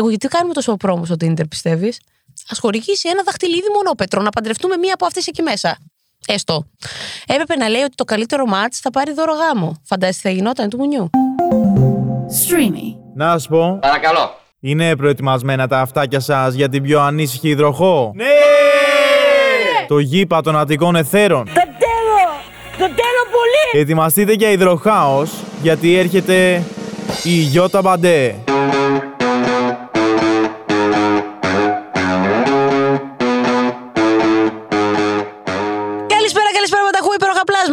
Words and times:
Εγώ 0.00 0.08
γιατί 0.08 0.28
κάνουμε 0.28 0.52
τόσο 0.54 0.76
πρόμος 0.76 1.06
στο 1.06 1.16
Tinder, 1.20 1.48
πιστεύεις; 1.48 1.96
Α 2.48 2.54
χορηγήσει 2.60 3.08
ένα 3.08 3.22
δαχτυλίδι 3.22 3.66
μονόπετρο 3.74 4.22
να 4.22 4.30
παντρευτούμε 4.30 4.76
μία 4.76 4.94
από 4.94 5.06
αυτές 5.06 5.26
εκεί 5.26 5.42
μέσα. 5.42 5.78
Έστω. 6.26 6.66
Έπρεπε 7.26 7.56
να 7.56 7.68
λέει 7.68 7.82
ότι 7.82 7.94
το 7.94 8.04
καλύτερο 8.04 8.46
μάτ 8.46 8.72
θα 8.82 8.90
πάρει 8.90 9.12
δώρο 9.12 9.32
γάμο. 9.32 9.80
Φαντάζεσαι 9.84 10.20
θα 10.22 10.30
γινόταν 10.30 10.68
του 10.68 10.76
μουνιού. 10.76 11.10
Streamy. 12.46 12.96
Να 13.14 13.38
σου 13.38 13.48
πω, 13.48 13.78
Παρακαλώ. 13.80 14.30
είναι 14.60 14.96
προετοιμασμένα 14.96 15.68
τα 15.68 15.80
αυτάκια 15.80 16.20
σας 16.20 16.54
για 16.54 16.68
την 16.68 16.82
πιο 16.82 17.00
ανήσυχη 17.00 17.48
υδροχό; 17.48 18.12
Ναι! 18.14 18.24
Το 19.88 19.98
γήπα 19.98 20.42
των 20.42 20.56
Αττικών 20.58 20.96
Εθέρων. 20.96 21.44
Το 21.44 21.52
τέλο! 21.52 22.26
Το 22.72 22.94
τέλο 22.94 23.22
πολύ! 23.30 23.82
Ετοιμαστείτε 23.82 24.32
για 24.32 24.50
υδροχάος, 24.50 25.30
γιατί 25.62 25.96
έρχεται 25.96 26.62
η 27.22 27.30
Γιώτα 27.30 27.82
Μπαντέ. 27.82 28.34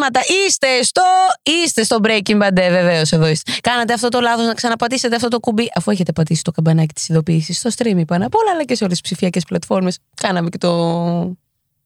Υπέροχα 0.07 0.17
πλάσματα. 0.17 0.21
Είστε 0.45 0.83
στο, 0.83 1.03
είστε 1.43 1.83
στο 1.83 1.99
Breaking 2.03 2.41
Bad, 2.41 2.53
βεβαίως 2.53 3.11
εδώ 3.11 3.27
είστε. 3.27 3.51
Κάνατε 3.61 3.93
αυτό 3.93 4.09
το 4.09 4.19
λάθος 4.19 4.45
να 4.45 4.53
ξαναπατήσετε 4.53 5.15
αυτό 5.15 5.27
το 5.27 5.39
κουμπί, 5.39 5.71
αφού 5.75 5.91
έχετε 5.91 6.11
πατήσει 6.11 6.43
το 6.43 6.51
καμπανάκι 6.51 6.93
της 6.93 7.09
ειδοποίησης 7.09 7.57
στο 7.57 7.69
stream 7.77 8.01
πάνω 8.07 8.25
απ' 8.25 8.35
όλα, 8.35 8.51
αλλά 8.51 8.63
και 8.63 8.75
σε 8.75 8.83
όλες 8.83 9.01
τις 9.01 9.11
ψηφιακές 9.11 9.43
πλατφόρμες. 9.43 9.97
Κάναμε 10.15 10.49
και 10.49 10.57
το 10.57 11.37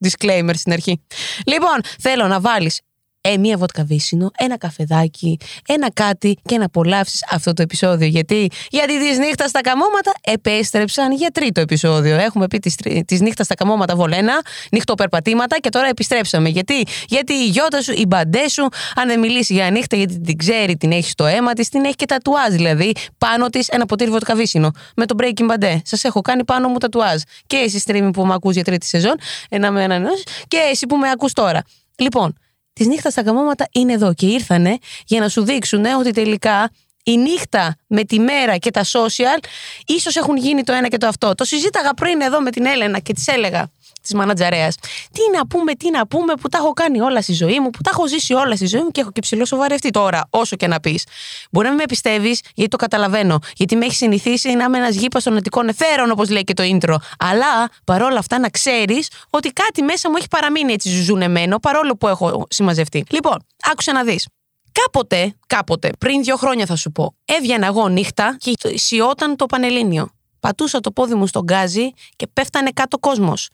disclaimer 0.06 0.54
στην 0.54 0.74
αρχή. 0.74 1.02
Λοιπόν, 1.46 1.82
θέλω 2.00 2.28
να 2.28 2.40
βάλεις 2.40 2.82
ε, 3.22 3.38
μία 3.38 3.58
βότκα 3.58 3.84
βύσινο, 3.84 4.32
ένα 4.38 4.58
καφεδάκι, 4.58 5.38
ένα 5.68 5.92
κάτι 5.94 6.38
και 6.42 6.58
να 6.58 6.66
απολαύσεις 6.66 7.26
αυτό 7.32 7.54
το 7.54 7.62
επεισόδιο. 7.62 8.08
Γιατί, 8.08 8.50
γιατί 8.70 9.00
τη 9.00 9.18
νύχτας 9.20 9.50
στα 9.50 9.62
καμώματα 9.62 10.12
επέστρεψαν 10.22 11.12
για 11.12 11.30
τρίτο 11.30 11.62
επεισόδιο. 11.62 12.16
Έχουμε 12.16 12.48
πει 12.48 12.60
τη 13.06 13.22
νύχτας 13.22 13.46
στα 13.46 13.56
καμώματα 13.56 13.96
βολένα, 13.96 14.42
νυχτοπερπατήματα 14.72 15.60
και 15.60 15.70
τώρα 15.70 15.88
επιστρέψαμε. 15.88 16.50
Γιατί, 16.50 16.86
γιατί 17.08 17.34
η 17.34 17.46
γιώτα 17.46 17.82
σου, 17.82 17.92
η 17.92 18.06
μπαντέ 18.08 18.50
σου, 18.50 18.68
αν 18.96 19.08
δεν 19.08 19.20
μιλήσει 19.20 19.54
για 19.54 19.72
νύχτα, 19.72 19.96
γιατί 19.96 20.20
την 20.20 20.38
ξέρει, 20.38 20.78
την 20.78 20.92
έχει 20.92 21.10
στο 21.10 21.26
αίμα 21.26 21.54
της, 21.54 21.70
την 21.70 21.86
έχει 21.86 21.96
και 21.96 22.06
τατουάζ 22.06 22.54
δηλαδή. 22.54 22.92
Πάνω 23.18 23.50
της 23.50 23.68
ένα 23.68 23.86
ποτήρι 23.86 24.10
βότκα 24.12 24.36
βύσινο. 24.36 24.72
Με 24.96 25.06
το 25.06 25.16
Breaking 25.20 25.50
Bad. 25.52 25.78
Σας 25.84 26.04
έχω 26.04 26.22
κάνει 26.22 26.46
πάνω 26.46 26.68
μου 26.68 26.78
τατουάζ. 26.78 27.22
Και 27.48 27.58
εσύ 27.58 27.84
streaming 27.86 28.10
που 28.14 28.26
με 28.26 28.34
ακούς 28.34 28.54
για 28.54 28.64
τρίτη 28.64 28.86
σεζόν, 28.86 29.16
ένα 29.50 29.72
με 29.72 29.84
έναν 29.84 30.06
και 30.48 30.58
εσύ 30.72 30.86
που 30.86 30.96
με 30.96 31.10
ακούς 31.10 31.34
τώρα. 31.34 31.62
Λοιπόν, 31.96 32.36
τη 32.74 32.88
νύχτα 32.88 33.10
στα 33.10 33.24
καμώματα 33.24 33.68
είναι 33.72 33.94
εδώ 33.94 34.14
και 34.14 34.26
ήρθανε 34.26 34.78
για 35.06 35.20
να 35.20 35.30
σου 35.30 35.44
δείξουν 35.44 35.86
ότι 35.86 36.12
τελικά 36.12 36.72
η 37.04 37.18
νύχτα 37.18 37.76
με 37.88 38.04
τη 38.04 38.20
μέρα 38.20 38.58
και 38.58 38.72
τα 38.72 38.84
social 38.84 39.44
ίσως 39.86 40.16
έχουν 40.16 40.38
γίνει 40.38 40.64
το 40.64 40.74
ένα 40.74 40.88
και 40.88 40.98
το 40.98 41.08
αυτό. 41.08 41.36
Το 41.36 41.44
συζήταγα 41.44 41.94
πριν 41.94 42.22
εδώ 42.22 42.42
με 42.42 42.50
την 42.50 42.66
Έλενα 42.66 43.00
και 43.00 43.14
της 43.14 43.28
έλεγα 43.28 43.72
της 44.02 44.14
μανατζαρέας. 44.14 44.76
Τι 45.12 45.38
να 45.38 45.48
πούμε, 45.48 45.74
τι 45.74 45.90
να 45.90 46.08
πούμε, 46.08 46.34
που 46.34 46.50
τα 46.50 46.58
έχω 46.58 46.72
κάνει 46.74 47.02
όλα 47.02 47.22
στη 47.22 47.34
ζωή 47.34 47.60
μου, 47.60 47.70
που 47.70 47.82
τα 47.82 47.90
έχω 47.94 48.08
ζήσει 48.08 48.34
όλα 48.34 48.56
στη 48.56 48.66
ζωή 48.66 48.82
μου 48.82 48.92
και 48.92 49.02
έχω 49.02 49.12
και 49.12 49.22
ψηλό 49.22 49.46
σοβαρευτεί 49.46 49.90
τώρα, 49.90 50.28
όσο 50.30 50.56
και 50.56 50.68
να 50.68 50.80
πεις. 50.80 51.06
Μπορεί 51.52 51.66
να 51.66 51.72
μην 51.72 51.82
με 51.82 51.86
πιστεύεις, 51.88 52.42
γιατί 52.54 52.70
το 52.70 52.78
καταλαβαίνω. 52.78 53.40
Γιατί 53.56 53.76
με 53.76 53.86
έχει 53.86 53.96
συνηθίσει 53.96 54.52
να 54.52 54.64
είμαι 54.64 54.78
ένας 54.78 54.96
γήπας 54.96 55.24
των 55.24 55.38
ετικών 55.38 55.68
εθέρων, 55.68 56.12
όπως 56.12 56.30
λέει 56.30 56.44
και 56.44 56.54
το 56.54 56.64
intro. 56.64 56.96
Αλλά 57.20 57.70
παρόλα 57.84 58.20
αυτά 58.20 58.40
να 58.40 58.50
ξέρεις 58.50 59.10
ότι 59.30 59.50
κάτι 59.50 59.82
μέσα 59.82 60.10
μου 60.10 60.16
έχει 60.18 60.28
παραμείνει 60.28 60.74
έτσι 60.74 60.90
ζουζουνεμένο, 60.90 61.60
παρόλο 61.60 61.98
που 61.98 62.08
έχω 62.08 62.46
συμμαζευτεί. 62.50 63.04
Λοιπόν, 63.10 63.46
άκουσε 63.72 63.92
να 63.92 64.04
δεις. 64.04 64.28
Κάποτε, 64.72 65.36
κάποτε, 65.48 65.90
πριν 66.00 66.24
δύο 66.24 66.36
χρόνια 66.36 66.66
θα 66.66 66.76
σου 66.76 66.92
πω, 66.92 67.16
έβγαινα 67.26 67.66
εγώ 67.66 67.88
νύχτα 67.88 68.38
και 68.40 68.54
σιώταν 68.78 69.36
το 69.36 69.46
Πανελλήνιο. 69.46 70.10
Πατούσα 70.40 70.80
το 70.80 70.92
πόδι 70.92 71.14
μου 71.14 71.28
στον 71.28 71.44
γκάζι 71.44 71.92
και 72.16 72.28
πέφτανε 72.34 72.70
κάτω 72.74 72.98
κόσμος 72.98 73.50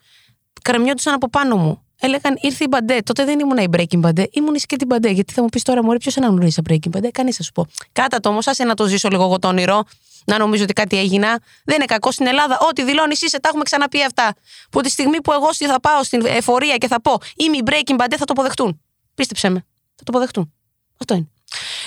κρεμιόντουσαν 0.62 1.14
από 1.14 1.30
πάνω 1.30 1.56
μου. 1.56 1.82
Έλεγαν 2.00 2.38
ήρθε 2.42 2.64
η 2.64 2.68
μπαντέ. 2.70 3.00
Τότε 3.04 3.26
δεν 3.26 3.40
ήμουν 3.40 3.58
η 3.58 3.68
Breaking 3.72 4.02
Bad, 4.02 4.26
ήμουν 4.32 4.56
και 4.56 4.76
την 4.76 4.88
μπαντέ. 4.88 5.10
Γιατί 5.10 5.34
θα 5.34 5.42
μου 5.42 5.50
πεις 5.50 5.64
τώρα, 5.64 5.84
Μωρή, 5.84 5.98
ποιος 5.98 6.18
αναγνωρίζει 6.18 6.62
Breaking 6.70 6.98
Bad, 6.98 7.08
κανείς 7.12 7.36
θα 7.36 7.44
σου 7.44 7.52
πω. 7.52 7.68
Κάτα 7.92 8.20
το 8.20 8.30
όμως, 8.30 8.48
άσε 8.48 8.64
να 8.64 8.74
το 8.74 8.86
ζήσω 8.88 9.10
λίγο 9.10 9.24
εγώ 9.24 9.40
το 9.40 9.48
όνειρο, 9.48 9.84
να 10.26 10.38
νομίζω 10.38 10.64
ότι 10.64 10.74
κάτι 10.74 10.98
έγινα. 10.98 11.40
Δεν 11.66 11.76
είναι 11.76 11.86
κακό 11.86 12.12
στην 12.12 12.28
Ελλάδα. 12.28 12.58
Ό,τι 12.70 12.84
δηλώνεις 12.84 13.22
είσαι, 13.22 13.40
τα 13.40 13.48
έχουμε 13.48 13.64
ξαναπεί 13.64 14.04
αυτά. 14.04 14.36
Που 14.72 14.82
τη 14.82 14.90
στιγμή 14.90 15.22
που 15.22 15.32
εγώ 15.32 15.54
θα 15.54 15.80
πάω 15.80 16.04
στην 16.04 16.26
εφορία 16.26 16.78
και 16.78 16.88
θα 16.88 17.02
πω 17.02 17.18
είμαι 17.36 17.58
η 17.58 17.64
Breaking 17.66 17.96
Bad, 17.96 18.16
θα 18.18 18.26
το 18.26 18.26
αποδεχτούν. 18.28 18.82
Πίστεψε 19.16 19.50
με. 19.50 19.66
Θα 19.96 20.04
το 20.04 20.12
αποδεχτούν. 20.14 20.54
Αυτό 20.98 21.14
είναι. 21.14 21.30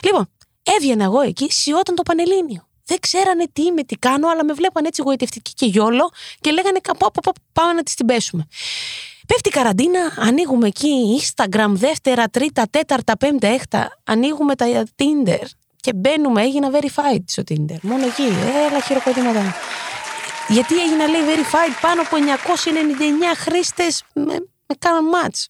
Λοιπόν, 0.05 0.31
έβγαινα 0.63 1.05
εγώ 1.05 1.21
εκεί, 1.21 1.51
σιώταν 1.51 1.95
το 1.95 2.03
Πανελλήνιο. 2.03 2.69
Δεν 2.91 3.01
ξέρανε 3.01 3.45
τι 3.53 3.63
είμαι, 3.63 3.83
τι 3.83 3.97
κάνω, 3.97 4.29
αλλά 4.29 4.45
με 4.45 4.53
βλέπαν 4.53 4.85
έτσι 4.85 5.03
γοητευτική 5.03 5.53
και 5.55 5.67
γιόλο 5.67 6.11
και 6.41 6.51
λέγανε 6.51 6.79
κάπου 6.83 7.33
πάμε 7.53 7.73
να 7.73 7.83
τη 7.83 7.95
την 7.95 8.07
πέσουμε. 8.07 8.47
Πέφτει 9.27 9.49
η 9.49 9.53
καραντίνα, 9.53 10.01
ανοίγουμε 10.17 10.67
εκεί 10.67 11.21
Instagram, 11.21 11.69
δεύτερα, 11.69 12.29
τρίτα, 12.29 12.67
τέταρτα, 12.71 13.17
πέμπτα, 13.17 13.47
έκτα. 13.47 13.99
Ανοίγουμε 14.05 14.55
τα 14.55 14.67
Tinder 14.97 15.45
και 15.81 15.93
μπαίνουμε, 15.95 16.43
έγινα 16.43 16.71
verified 16.73 17.25
στο 17.27 17.43
Tinder. 17.49 17.79
Μόνο 17.83 18.07
εκεί, 18.07 18.29
έλα 18.69 18.81
χειροκροτήματα. 18.81 19.55
Γιατί 20.49 20.81
έγινα 20.81 21.07
λέει 21.07 21.21
verified 21.27 21.75
πάνω 21.81 22.01
από 22.01 22.17
999 22.17 23.37
χρήστες 23.37 24.05
με, 24.15 24.35
με 24.67 24.75
κάναν 24.79 25.05
match. 25.15 25.45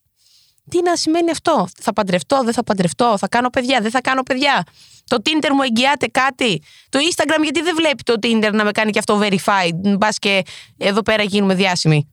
Τι 0.71 0.83
να 0.83 0.97
σημαίνει 0.97 1.31
αυτό, 1.31 1.69
θα 1.81 1.93
παντρευτώ, 1.93 2.41
δεν 2.45 2.53
θα 2.53 2.65
παντρευτώ, 2.65 3.15
θα 3.19 3.29
κάνω 3.29 3.51
παιδιά, 3.51 3.81
δεν 3.81 3.91
θα 3.91 4.01
κάνω 4.01 4.23
παιδιά. 4.23 4.65
Το 5.07 5.17
Tinder 5.25 5.51
μου 5.53 5.63
εγγυάται 5.63 6.07
κάτι; 6.07 6.63
Το 6.89 6.99
Instagram 6.99 7.43
γιατί 7.43 7.63
δεν 7.63 7.75
βλέπει 7.75 8.03
το 8.03 8.15
Tinder 8.23 8.51
να 8.53 8.65
με 8.65 8.71
κάνει 8.71 8.91
και 8.91 8.99
αυτό 8.99 9.21
verified. 9.23 9.97
Μπα 9.99 10.09
και 10.09 10.43
εδώ 10.79 11.03
πέρα 11.03 11.23
γίνουμε 11.23 11.55
διάσημοι; 11.55 12.09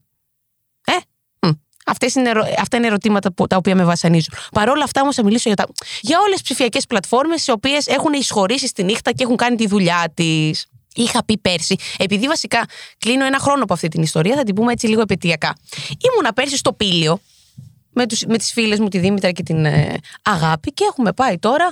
Ε, 0.84 0.96
Αυτές 1.88 2.14
είναι, 2.14 2.30
αυτά 2.58 2.76
είναι 2.76 2.86
ερωτήματα 2.86 3.32
που, 3.32 3.46
τα 3.46 3.56
οποία 3.56 3.74
με 3.74 3.84
βασανίζουν. 3.84 4.34
Παρ' 4.52 4.68
όλα 4.68 4.84
αυτά 4.84 5.00
όμως 5.00 5.14
θα 5.14 5.24
μιλήσω 5.24 5.48
για, 5.48 5.56
τα, 5.56 5.66
για 6.00 6.18
όλες 6.20 6.32
τις 6.34 6.42
ψηφιακές 6.42 6.86
πλατφόρμες 6.86 7.46
οι 7.46 7.50
οποίες 7.50 7.86
έχουν 7.86 8.12
εισχωρήσει 8.12 8.66
στη 8.66 8.82
νύχτα 8.84 9.12
και 9.12 9.22
έχουν 9.22 9.36
κάνει 9.36 9.56
τη 9.56 9.66
δουλειά 9.66 10.12
της. 10.14 10.66
Είχα 10.94 11.24
πει 11.24 11.38
πέρσι, 11.38 11.76
επειδή 11.98 12.26
βασικά 12.26 12.64
κλείνω 12.98 13.24
ένα 13.24 13.38
χρόνο 13.38 13.62
από 13.62 13.72
αυτή 13.72 13.88
την 13.88 14.02
ιστορία, 14.02 14.34
θα 14.34 14.42
την 14.42 14.54
πούμε 14.54 14.72
έτσι 14.72 14.86
λίγο 14.86 15.00
επαιτειακά. 15.00 15.56
Ήμουνα 16.10 16.32
πέρσι 16.32 16.56
στο 16.56 16.72
Πήλιο 16.72 17.20
με, 17.98 18.06
τους, 18.06 18.24
με 18.26 18.38
τις 18.38 18.52
φίλες 18.52 18.78
μου 18.78 18.88
τη 18.88 18.98
Δήμητρα 18.98 19.30
και 19.30 19.42
την 19.42 19.64
ε, 19.64 19.96
Αγάπη 20.22 20.72
και 20.72 20.84
έχουμε 20.88 21.12
πάει 21.12 21.38
τώρα 21.38 21.70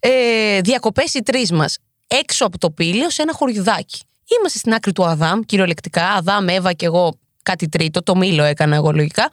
ε, 0.00 0.60
διακοπές 0.60 1.14
οι 1.14 1.22
τρεις 1.22 1.52
μας 1.52 1.78
έξω 2.06 2.46
από 2.46 2.58
το 2.58 2.70
πύλιο 2.70 3.10
σε 3.10 3.22
ένα 3.22 3.32
χωριουδάκι. 3.32 4.00
Είμαστε 4.38 4.58
στην 4.58 4.74
άκρη 4.74 4.92
του 4.92 5.04
Αδάμ, 5.04 5.40
κυριολεκτικά, 5.40 6.08
Αδάμ, 6.08 6.48
Εύα 6.48 6.72
και 6.72 6.86
εγώ 6.86 7.18
κάτι 7.42 7.68
τρίτο, 7.68 8.02
το 8.02 8.16
μήλο 8.16 8.42
έκανα 8.42 8.76
εγώ 8.76 8.92
λογικά 8.92 9.28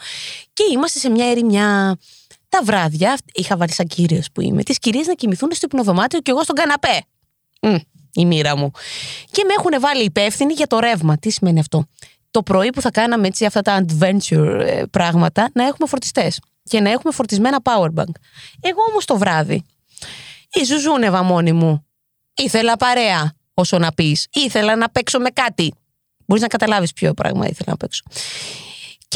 και 0.54 0.64
είμαστε 0.74 1.00
σε 1.00 1.10
μια 1.10 1.30
ερημιά 1.30 1.98
τα 2.50 2.62
βράδια, 2.64 3.18
είχα 3.34 3.58
βάλει 3.58 3.74
σαν 3.74 3.88
κύριε 3.88 4.22
που 4.34 4.42
είμαι, 4.42 4.64
τις 4.64 4.80
κυρίες 4.80 5.08
να 5.08 5.14
κοιμηθούν 5.14 5.50
στο 5.52 5.66
υπνοδωμάτιο 5.72 6.20
και 6.20 6.32
εγώ 6.32 6.44
στον 6.44 6.56
καναπέ. 6.56 7.02
Μ, 7.62 7.76
η 8.14 8.26
μοίρα 8.26 8.58
μου. 8.58 8.72
Και 9.32 9.44
με 9.48 9.54
έχουν 9.58 9.82
βάλει 9.82 10.04
υπεύθυνοι 10.04 10.54
για 10.54 10.68
το 10.68 10.80
ρεύμα. 10.80 11.18
Τι 11.18 11.30
σημαίνει 11.30 11.60
αυτό; 11.60 11.86
Το 12.36 12.44
πρωί 12.44 12.70
που 12.70 12.82
θα 12.82 12.92
κάναμε 12.92 13.28
έτσι 13.28 13.46
αυτά 13.46 13.62
τα 13.62 13.86
adventure 13.86 14.60
ε, 14.66 14.84
πράγματα 14.92 15.50
να 15.54 15.64
έχουμε 15.64 15.88
φορτιστές 15.88 16.40
και 16.64 16.80
να 16.80 16.90
έχουμε 16.92 17.14
φορτισμένα 17.14 17.60
powerbank. 17.64 18.16
Εγώ 18.60 18.82
όμως 18.90 19.06
το 19.06 19.18
βράδυ 19.18 19.66
ζουζούνευα 20.66 21.24
μόνη 21.24 21.52
μου. 21.52 21.86
Ήθελα 22.36 22.78
παρέα, 22.78 23.34
όσο 23.54 23.78
να 23.78 23.94
πεις. 23.94 24.28
Ήθελα 24.34 24.76
να 24.76 24.90
παίξω 24.90 25.20
με 25.20 25.30
κάτι. 25.30 25.74
Μπορείς 26.26 26.44
να 26.44 26.50
καταλάβεις 26.50 26.94
ποιο 26.94 27.14
πράγμα 27.14 27.46
ήθελα 27.48 27.72
να 27.72 27.78
παίξω. 27.78 28.04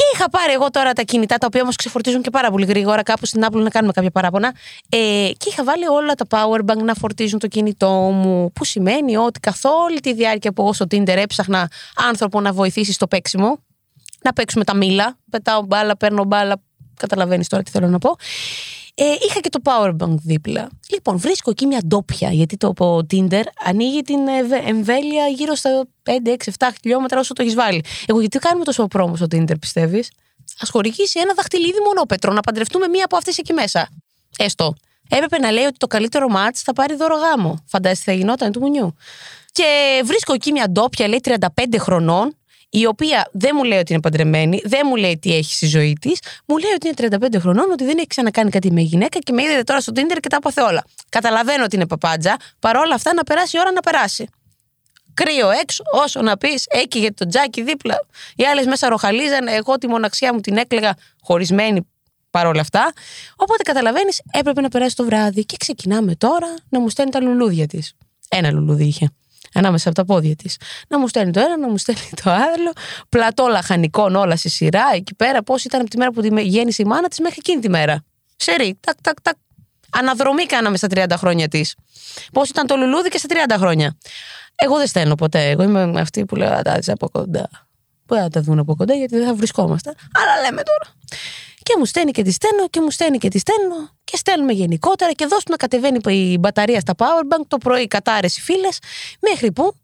Και 0.00 0.06
είχα 0.14 0.30
πάρει 0.30 0.52
εγώ 0.52 0.70
τώρα 0.70 0.92
τα 0.92 1.02
κινητά, 1.02 1.36
τα 1.36 1.46
οποία 1.46 1.62
όμως 1.62 1.76
ξεφορτίζουν 1.76 2.22
και 2.22 2.30
πάρα 2.30 2.50
πολύ 2.50 2.64
γρήγορα, 2.64 3.02
κάπου 3.02 3.26
στην 3.26 3.44
Apple 3.44 3.62
να 3.62 3.70
κάνουμε 3.70 3.92
κάποια 3.92 4.10
παράπονα. 4.10 4.54
Ε, 4.88 4.96
και 5.36 5.48
είχα 5.48 5.64
βάλει 5.64 5.86
όλα 5.86 6.14
τα 6.14 6.26
powerbank 6.30 6.82
να 6.82 6.94
φορτίζουν 6.94 7.38
το 7.38 7.46
κινητό 7.46 7.90
μου. 7.90 8.52
Που 8.52 8.64
σημαίνει 8.64 9.16
ότι 9.16 9.40
καθ' 9.40 9.64
όλη 9.64 10.00
τη 10.00 10.14
διάρκεια 10.14 10.52
που 10.52 10.62
εγώ 10.62 10.72
στο 10.72 10.86
Tinder 10.90 11.16
έψαχνα 11.16 11.70
άνθρωπο 11.96 12.40
να 12.40 12.52
βοηθήσει 12.52 12.92
στο 12.92 13.06
παίξιμο, 13.06 13.58
να 14.22 14.32
παίξουμε 14.32 14.64
τα 14.64 14.76
μήλα. 14.76 15.18
Πετάω 15.30 15.62
μπάλα, 15.62 15.96
παίρνω 15.96 16.24
μπάλα. 16.24 16.56
Καταλαβαίνεις 16.96 17.48
τώρα 17.48 17.62
τι 17.62 17.70
θέλω 17.70 17.88
να 17.88 17.98
πω. 17.98 18.16
Ε, 19.02 19.16
είχα 19.28 19.40
και 19.40 19.48
το 19.48 19.60
powerbank 19.64 20.14
δίπλα. 20.22 20.68
Λοιπόν, 20.92 21.18
βρίσκω 21.18 21.50
εκεί 21.50 21.66
μια 21.66 21.80
ντόπια, 21.86 22.32
γιατί 22.32 22.56
το 22.56 22.72
Tinder 23.10 23.42
ανοίγει 23.64 24.02
την 24.02 24.18
εμβέλεια 24.66 25.26
γύρω 25.26 25.54
στα 25.54 25.86
5, 26.02 26.10
6, 26.10 26.34
7 26.58 26.68
χιλιόμετρα 26.80 27.18
όσο 27.18 27.32
το 27.32 27.42
έχεις 27.42 27.54
βάλει. 27.54 27.84
Εγώ 28.06 28.20
γιατί 28.20 28.38
κάνουμε 28.38 28.64
τόσο 28.64 28.86
πρόμο 28.86 29.16
στο 29.16 29.26
Tinder, 29.30 29.58
πιστεύεις; 29.60 30.08
Α 30.58 30.66
χορηγήσει 30.70 31.20
ένα 31.20 31.34
δαχτυλίδι 31.34 31.78
μονόπετρο 31.86 32.32
να 32.32 32.40
παντρευτούμε 32.40 32.88
μία 32.88 33.04
από 33.04 33.16
αυτές 33.16 33.38
εκεί 33.38 33.52
μέσα. 33.52 33.88
Έστω. 34.38 34.74
Έπρεπε 35.08 35.38
να 35.38 35.50
λέει 35.50 35.64
ότι 35.64 35.76
το 35.78 35.86
καλύτερο 35.86 36.28
μάτ 36.28 36.56
θα 36.58 36.72
πάρει 36.72 36.94
δώρο 36.94 37.16
γάμο. 37.16 37.64
Φαντάζεσαι 37.66 38.02
θα 38.04 38.12
γινόταν 38.12 38.52
του 38.52 38.60
μουνιού. 38.60 38.94
Και 39.52 40.00
βρίσκω 40.04 40.32
εκεί 40.32 40.52
μια 40.52 40.70
ντόπια, 40.70 41.08
λέει 41.08 41.20
35 41.24 41.36
χρονών, 41.78 42.36
η 42.70 42.86
οποία 42.86 43.28
δεν 43.32 43.50
μου 43.54 43.64
λέει 43.64 43.78
ότι 43.78 43.92
είναι 43.92 44.00
παντρεμένη, 44.00 44.60
δεν 44.64 44.80
μου 44.84 44.96
λέει 44.96 45.18
τι 45.18 45.34
έχει 45.34 45.54
στη 45.54 45.66
ζωή 45.66 45.92
της, 46.00 46.18
μου 46.46 46.58
λέει 46.58 46.70
ότι 46.74 46.88
είναι 46.88 47.18
35 47.34 47.40
χρονών, 47.40 47.70
ότι 47.70 47.84
δεν 47.84 47.98
έχει 47.98 48.06
ξανακάνει 48.06 48.50
κάτι 48.50 48.72
με 48.72 48.80
γυναίκα 48.80 49.18
και 49.18 49.32
με 49.32 49.42
είδε 49.42 49.62
τώρα 49.62 49.80
στο 49.80 49.92
Tinder 49.96 50.18
και 50.20 50.28
τα 50.28 50.36
έπαθε 50.36 50.62
όλα. 50.62 50.84
Καταλαβαίνω 51.08 51.64
ότι 51.64 51.76
είναι 51.76 51.86
παπάντζα, 51.86 52.36
παρόλα 52.58 52.94
αυτά 52.94 53.14
να 53.14 53.24
περάσει 53.24 53.56
η 53.56 53.60
ώρα 53.60 53.72
να 53.72 53.80
περάσει. 53.80 54.28
Κρύο 55.14 55.50
έξω, 55.50 55.82
όσο 55.92 56.22
να 56.22 56.36
πεις, 56.36 56.64
έκυγε 56.68 57.12
το 57.12 57.26
τζάκι 57.26 57.62
δίπλα. 57.62 58.06
Οι 58.36 58.44
άλλες 58.44 58.66
μέσα 58.66 58.88
ροχαλίζανε. 58.88 59.52
Εγώ 59.52 59.78
τη 59.78 59.86
μοναξιά 59.86 60.34
μου 60.34 60.40
την 60.40 60.56
έκλεγα 60.56 60.94
χωρισμένη 61.20 61.86
παρόλα 62.30 62.60
αυτά. 62.60 62.92
Οπότε 63.36 63.62
καταλαβαίνεις, 63.62 64.22
έπρεπε 64.32 64.60
να 64.60 64.68
περάσει 64.68 64.96
το 64.96 65.04
βράδυ. 65.04 65.44
Και 65.44 65.56
ξεκινάμε 65.58 66.14
τώρα 66.14 66.54
να 66.68 66.80
μου 66.80 66.88
στέλνει 66.88 67.10
τα 67.10 67.20
λουλούδια 67.20 67.66
της. 67.66 67.92
Ένα 68.28 68.50
λουλούδι 68.50 68.84
είχε. 68.84 69.10
Ανάμεσα 69.54 69.88
από 69.88 69.96
τα 69.96 70.04
πόδια 70.04 70.36
της. 70.36 70.56
Να 70.88 70.98
μου 70.98 71.08
στέλνει 71.08 71.32
το 71.32 71.40
ένα, 71.40 71.58
να 71.58 71.68
μου 71.68 71.78
στέλνει 71.78 72.10
το 72.22 72.30
άλλο. 72.30 72.72
Πλατό 73.08 73.46
λαχανικών 73.46 74.14
όλα 74.14 74.36
σε 74.36 74.48
σειρά. 74.48 74.84
Εκεί 74.94 75.14
πέρα, 75.14 75.42
πώς 75.42 75.64
ήταν 75.64 75.80
από 75.80 75.90
τη 75.90 75.96
μέρα 75.96 76.10
που 76.10 76.20
τη 76.20 76.42
γέννησε 76.42 76.82
η 76.82 76.84
μάνα 76.84 77.08
της 77.08 77.18
μέχρι 77.18 77.36
εκείνη 77.38 77.60
τη 77.60 77.68
μέρα. 77.68 78.04
Σερή, 78.36 78.78
τάκ, 78.80 79.00
τάκ, 79.02 79.20
τάκ. 79.20 79.34
Αναδρομή 79.90 80.46
κάναμε 80.46 80.76
στα 80.76 80.86
30 80.94 81.16
χρόνια 81.16 81.48
της. 81.48 81.74
Πώς 82.32 82.48
ήταν 82.48 82.66
το 82.66 82.76
λουλούδι 82.76 83.08
και 83.08 83.18
στα 83.18 83.28
30 83.48 83.56
χρόνια. 83.58 83.96
Εγώ 84.54 84.76
δεν 84.76 84.86
στέλνω 84.86 85.14
ποτέ. 85.14 85.50
Εγώ 85.50 85.62
είμαι 85.62 86.00
αυτή 86.00 86.24
που 86.24 86.36
λέω 86.36 86.62
τα 86.62 86.80
από 86.86 87.08
κοντά. 87.08 87.48
Που 88.06 88.14
δεν 88.14 88.22
θα 88.22 88.28
τα 88.28 88.40
δουν 88.40 88.58
από 88.58 88.74
κοντά 88.76 88.94
γιατί 88.94 89.16
δεν 89.16 89.26
θα 89.26 89.34
βρισκόμαστε. 89.34 89.94
Αλλά 90.12 90.42
λέμε 90.42 90.62
τώρα. 90.62 90.96
Και 91.62 91.74
μου 91.78 91.84
στέλνει 91.84 92.10
και 92.10 92.22
τη 92.22 92.30
στέλνω 92.30 92.68
και 92.68 92.80
μου 92.80 92.90
στέλνει 92.90 93.18
και 93.18 93.28
τη 93.28 93.38
στέλνω 93.38 93.90
και 94.10 94.16
στέλνουμε 94.16 94.52
γενικότερα 94.52 95.12
και 95.12 95.26
δώσουμε 95.26 95.50
να 95.50 95.56
κατεβαίνει 95.56 95.98
η 96.32 96.38
μπαταρία 96.38 96.80
στα 96.80 96.94
powerbank 96.96 97.44
το 97.48 97.58
πρωί 97.58 97.86
κατάρε 97.86 98.26
οι 98.26 98.40
φίλες 98.40 98.78
μέχρι 99.20 99.52
που 99.52 99.74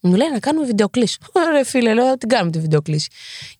μου 0.00 0.14
λέει 0.14 0.30
να 0.30 0.38
κάνουμε 0.38 0.66
βιντεοκλήση. 0.66 1.18
Ωραία 1.46 1.64
φίλε, 1.64 1.94
λέω 1.94 2.18
την 2.18 2.28
κάνουμε 2.28 2.50
τη 2.50 2.58
βιντεοκλήση. 2.58 3.10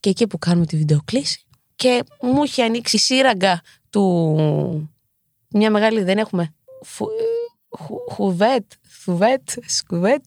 Και 0.01 0.11
εκεί 0.11 0.27
που 0.27 0.39
κάνουμε 0.39 0.67
τη 0.67 0.77
βιντεοκλήση 0.77 1.45
και 1.77 2.03
μου 2.21 2.43
έχει 2.43 2.63
ανοίξει 2.63 2.99
σύραγγα 2.99 3.61
του. 3.91 4.91
Μια 5.49 5.71
μεγάλη 5.71 6.03
δεν 6.03 6.19
έχουμε. 6.19 6.55
Φου... 6.83 7.07
Χουβέτ, 8.11 8.73
θουβέτ, 9.03 9.51
σκουβέτ. 9.67 10.25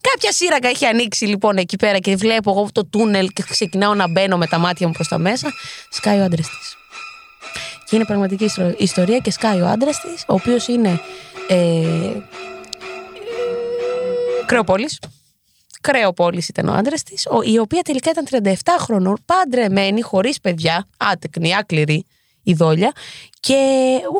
Κάποια 0.00 0.32
σύραγγα 0.32 0.68
έχει 0.68 0.86
ανοίξει 0.86 1.24
λοιπόν 1.24 1.56
εκεί 1.56 1.76
πέρα 1.76 1.98
και 1.98 2.16
βλέπω 2.16 2.50
εγώ 2.50 2.68
το 2.72 2.86
τούνελ 2.86 3.28
και 3.28 3.42
ξεκινάω 3.42 3.94
να 3.94 4.08
μπαίνω 4.08 4.36
με 4.36 4.46
τα 4.46 4.58
μάτια 4.58 4.86
μου 4.86 4.92
προς 4.92 5.08
τα 5.08 5.18
μέσα. 5.18 5.48
Σκάει 5.90 6.18
ο 6.18 6.24
άντρας 6.24 6.46
της. 6.46 6.76
Και 7.86 7.96
είναι 7.96 8.04
πραγματική 8.04 8.50
ιστορία 8.78 9.18
και 9.18 9.30
σκάει 9.30 9.60
ο 9.60 9.66
άντρας 9.66 10.00
της, 10.00 10.24
ο 10.28 10.34
οποίος 10.34 10.68
είναι. 10.68 11.00
Ε, 11.48 12.12
Κρεοπόλης. 14.46 14.98
Κρεοπόλης 15.80 16.48
ήταν 16.48 16.68
ο 16.68 16.72
άντρας 16.72 17.02
της, 17.02 17.26
η 17.44 17.58
οποία 17.58 17.82
τελικά 17.82 18.10
ήταν 18.10 18.24
37 18.24 18.54
χρονών, 18.78 19.16
παντρεμένη, 19.24 20.00
χωρίς 20.00 20.40
παιδιά, 20.40 20.86
άτεκνη, 20.96 21.54
άκληρη 21.56 22.06
η 22.42 22.54
δόλια. 22.54 22.92
Και 23.40 23.54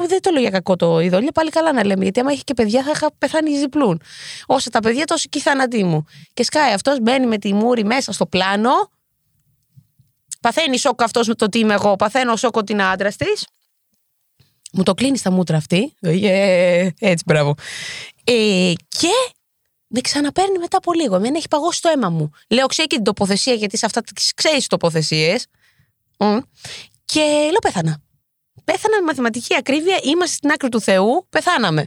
δεν 0.08 0.20
το 0.20 0.30
λέω 0.30 0.40
για 0.40 0.50
κακό 0.50 0.76
το 0.76 1.00
η 1.00 1.08
δόλια, 1.08 1.32
πάλι 1.32 1.50
καλά 1.50 1.72
να 1.72 1.84
λέμε. 1.84 2.02
Γιατί 2.02 2.20
άμα 2.20 2.32
είχε 2.32 2.42
και 2.44 2.54
παιδιά 2.54 2.82
θα 2.82 2.90
είχα 2.94 3.12
πεθάνει 3.18 3.56
ζυπλούν. 3.56 4.00
Όσα 4.46 4.70
τα 4.70 4.80
παιδιά, 4.80 5.04
τόσο 5.04 5.26
και 5.28 5.38
η 5.38 5.40
θάνατή 5.40 5.84
μου. 5.84 6.04
Και 6.34 6.44
σκάει 6.44 6.72
αυτός, 6.72 7.00
μπαίνει 7.00 7.26
με 7.26 7.38
τη 7.38 7.54
μούρη 7.54 7.84
μέσα 7.84 8.12
στο 8.12 8.26
πλάνο. 8.26 8.70
Παθαίνει 10.40 10.78
σοκ 10.78 11.02
αυτός 11.02 11.28
με 11.28 11.34
το 11.34 11.48
τι 11.48 11.58
είμαι 11.58 11.74
εγώ. 11.74 11.96
Παθαίνω 11.96 12.36
σοκ 12.36 12.56
ότι 12.56 12.72
είναι 12.72 12.84
άντρας 12.84 13.16
της. 13.16 13.46
Μου 14.76 14.82
το 14.82 14.94
κλείνεις 14.94 15.20
στα 15.20 15.30
μούτρα 15.30 15.56
αυτή. 15.56 15.94
Ε, 16.00 16.88
έτσι, 16.98 17.24
μπράβο. 17.26 17.54
Ε, 18.24 18.72
και 18.88 19.32
με 19.86 20.00
ξαναπαίρνει 20.00 20.58
μετά 20.58 20.76
από 20.76 20.92
λίγο. 20.92 21.16
Εμένα 21.16 21.36
έχει 21.36 21.48
παγώσει 21.48 21.82
το 21.82 21.88
αίμα 21.88 22.10
μου. 22.10 22.30
Λέω, 22.48 22.66
ξέρει 22.66 22.88
και 22.88 22.94
την 22.94 23.04
τοποθεσία, 23.04 23.54
γιατί 23.54 23.76
σε 23.78 23.86
αυτά 23.86 24.00
τις 24.00 24.34
ξέρεις 24.34 24.66
τοποθεσίες. 24.66 25.46
Και 27.04 27.20
λέω, 27.20 27.58
πέθανα. 27.62 28.00
Πέθανα 28.64 29.00
με 29.00 29.06
μαθηματική 29.06 29.54
ακρίβεια, 29.54 29.98
είμαστε 30.02 30.34
στην 30.34 30.50
άκρη 30.50 30.68
του 30.68 30.80
Θεού, 30.80 31.26
πεθάναμε. 31.30 31.86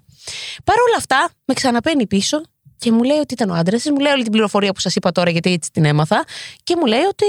Παρ' 0.64 0.80
όλα 0.80 0.96
αυτά, 0.98 1.30
με 1.46 1.54
ξαναπαίνει 1.54 2.08
πίσω 2.08 2.42
και 2.78 2.92
μου 2.92 3.04
λέει 3.04 3.18
ότι 3.18 3.34
ήταν 3.34 3.50
ο 3.50 3.54
άντρας 3.54 3.82
της, 3.82 3.92
μου 3.92 4.00
λέει 4.00 4.12
όλη 4.12 4.24
την 4.24 4.32
πληροφορία 4.32 4.74
που 4.74 4.80
σας 4.80 4.96
είπα 4.96 5.12
τώρα, 5.12 5.30
γιατί 5.30 5.52
έτσι 5.52 5.72
την 5.72 5.86
έμαθα, 5.86 6.26
και 6.64 6.76
μου 6.76 6.86
λέει 6.86 7.02
ότι 7.02 7.26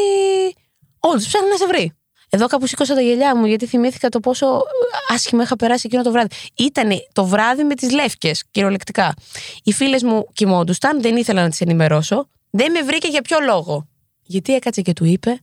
όντως 0.99 1.27
ψάχνει 1.27 1.49
να 1.49 1.57
σε 1.57 1.67
βρει. 1.67 1.93
Εδώ 2.33 2.47
κάπου 2.47 2.67
σήκωσα 2.67 2.95
τα 2.95 3.01
γελιά 3.01 3.37
μου, 3.37 3.47
γιατί 3.47 3.67
θυμήθηκα 3.67 4.09
το 4.09 4.21
πόσο 4.21 4.63
άσχημα 5.09 5.43
είχα 5.43 5.57
περάσει 5.57 5.83
εκείνο 5.87 6.03
το 6.03 6.11
βράδυ. 6.11 6.29
Ήταν 6.55 6.91
το 7.13 7.25
βράδυ 7.25 7.65
με 7.65 7.75
τις 7.75 7.91
λεύκες, 7.91 8.45
κυριολεκτικά. 8.51 9.15
Οι 9.65 9.73
φίλες 9.73 10.03
μου 10.03 10.27
κοιμόντουσαν, 10.33 11.03
δεν 11.03 11.17
ήθελα 11.17 11.43
να 11.43 11.49
τις 11.49 11.61
ενημερώσω. 11.61 12.29
Δεν 12.51 12.71
με 12.71 12.83
βρήκε 12.83 13.09
για 13.09 13.23
ποιο 13.23 13.41
λόγο. 13.41 13.87
Γιατί 14.23 14.55
έκατσε 14.55 14.81
και 14.81 14.93
του 14.93 15.05
είπε 15.05 15.41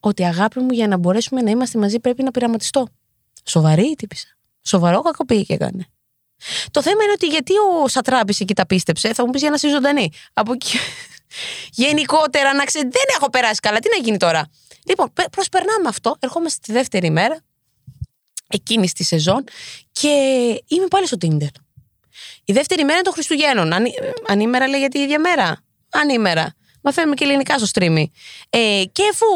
ότι 0.00 0.24
αγάπη 0.24 0.60
μου 0.60 0.70
για 0.70 0.88
να 0.88 0.96
μπορέσουμε 0.96 1.40
να 1.42 1.50
είμαστε 1.50 1.78
μαζί 1.78 2.00
πρέπει 2.00 2.22
να 2.22 2.30
πειραματιστώ. 2.30 2.86
Σοβαρή 3.44 3.94
τύπησα. 3.98 4.26
Σοβαρό 4.62 5.00
κακοποίη 5.00 5.44
και 5.44 5.54
έκανε. 5.54 5.86
Το 6.70 6.82
θέμα 6.82 7.02
είναι 7.02 7.12
ότι 7.12 7.26
γιατί 7.26 7.52
ο 7.82 7.88
Σατράπης 7.88 8.40
εκεί 8.40 8.54
τα 8.54 8.66
πίστεψε, 8.66 9.12
θα 9.12 9.24
μου 9.24 9.30
πεις 9.30 9.40
για 9.40 9.50
να 9.50 9.56
είσαι 9.56 9.68
ζωντανή. 9.68 10.10
Από 10.32 10.52
εκεί. 10.52 10.78
Γενικότερα 11.84 12.54
να 12.54 12.64
ξέρει, 12.64 12.88
δεν 12.88 13.02
έχω 13.16 13.30
περάσει 13.30 13.60
καλά. 13.60 13.78
Τι 13.78 13.88
να 13.88 14.04
γίνει 14.04 14.16
τώρα. 14.16 14.48
Λοιπόν, 14.84 15.12
προσπερνάμε 15.30 15.88
αυτό. 15.88 16.16
Ερχόμαστε 16.18 16.58
τη 16.62 16.72
δεύτερη 16.72 17.10
μέρα 17.10 17.38
εκείνης 18.48 18.92
της 18.92 19.06
σεζόν 19.06 19.44
και 19.92 20.08
είμαι 20.66 20.86
πάλι 20.90 21.06
στο 21.06 21.16
Tinder. 21.20 21.48
Η 22.44 22.52
δεύτερη 22.52 22.82
μέρα 22.82 22.94
είναι 22.94 23.02
των 23.02 23.12
Χριστουγέννων. 23.12 23.72
Αν, 23.72 23.84
ανήμερα 24.28 24.68
λέει 24.68 24.80
για 24.80 24.88
τη 24.88 24.98
ίδια 24.98 25.20
μέρα. 25.20 25.62
Ανήμερα. 25.90 26.54
Μαθαίνουμε 26.82 27.14
και 27.14 27.24
ελληνικά 27.24 27.58
στο 27.58 27.66
stream. 27.72 28.04
Ε, 28.50 28.82
και 28.92 29.02
αφού 29.12 29.26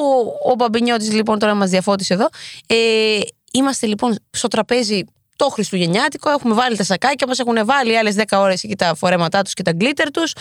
ο 0.50 0.55
Μπαμπινιώτης 0.55 1.12
λοιπόν 1.12 1.39
τώρα 1.39 1.55
μας 1.55 1.71
διαφώτισε 1.71 2.15
εδώ, 2.15 2.29
ε, 2.67 3.19
Είμαστε 3.53 3.87
λοιπόν 3.87 4.17
στο 4.31 4.49
τραπέζι 4.49 5.05
το 5.37 5.49
Χριστουγεννιάτικο, 5.49 6.31
έχουμε 6.31 6.55
βάλει 6.55 6.77
τα 6.77 6.85
σακάκια 6.85 7.27
μας, 7.27 7.39
έχουν 7.39 7.65
βάλει 7.65 7.99
άλλες 7.99 8.15
10 8.17 8.23
ώρες 8.39 8.62
εκεί 8.62 8.77
τα 8.77 8.95
φορέματά 8.95 9.43
τους 9.43 9.55
και 9.55 9.62
τα 9.62 9.73
γκλίτερ 9.73 10.11
τους. 10.11 10.33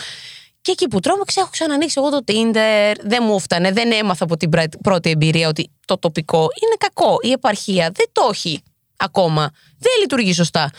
Και 0.68 0.74
εκεί 0.74 0.88
που 0.88 1.00
τρόμαξα, 1.00 1.40
έχω 1.40 1.50
ξανανοίξει 1.50 1.94
εγώ 1.98 2.10
το 2.10 2.24
Tinder. 2.26 2.94
Δεν 3.00 3.22
μου 3.22 3.40
φτανε, 3.40 3.72
δεν 3.72 3.92
έμαθα 3.92 4.24
από 4.24 4.36
την 4.36 4.50
πρώτη 4.82 5.10
εμπειρία 5.10 5.48
ότι 5.48 5.70
το 5.84 5.98
τοπικό 5.98 6.38
είναι 6.38 6.74
κακό. 6.78 7.16
Η 7.20 7.30
επαρχία 7.30 7.90
δεν 7.94 8.06
το 8.12 8.28
έχει 8.32 8.62
ακόμα. 8.96 9.50
Δεν 9.78 9.92
λειτουργεί 10.00 10.32
σωστά. 10.32 10.70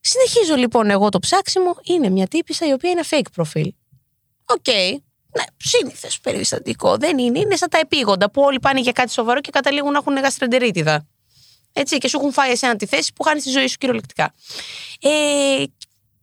Συνεχίζω 0.00 0.54
λοιπόν 0.54 0.90
εγώ 0.90 1.08
το 1.08 1.18
ψάξιμο. 1.18 1.76
Είναι 1.82 2.08
μια 2.08 2.26
τύπισσα 2.26 2.66
η 2.66 2.72
οποία 2.72 2.90
είναι 2.90 3.02
fake 3.10 3.42
profile. 3.42 3.68
OK. 4.44 4.58
Okay. 4.64 4.96
Ναι, 5.36 5.44
σύνηθες 5.56 6.20
περιστατικό. 6.20 6.96
Δεν 6.96 7.18
είναι. 7.18 7.38
Είναι 7.38 7.56
σαν 7.56 7.68
τα 7.68 7.78
επείγοντα 7.78 8.30
που 8.30 8.42
όλοι 8.42 8.60
πάνε 8.60 8.80
για 8.80 8.92
κάτι 8.92 9.12
σοβαρό 9.12 9.40
και 9.40 9.50
καταλήγουν 9.50 9.92
να 9.92 9.98
έχουν 9.98 10.16
γαστρεντερίτιδα. 10.16 11.06
Έτσι, 11.72 11.98
και 11.98 12.08
σου 12.08 12.18
έχουν 12.18 12.32
φάει 12.32 12.50
εσένα 12.50 12.76
τη 12.76 12.86
θέση 12.86 13.12
που 13.12 13.22
χάνεις 13.22 13.42
τη 13.42 13.50
ζωή 13.50 13.66
σου 13.66 13.76
κυριολεκτικά. 13.78 14.34
Ε, 15.00 15.64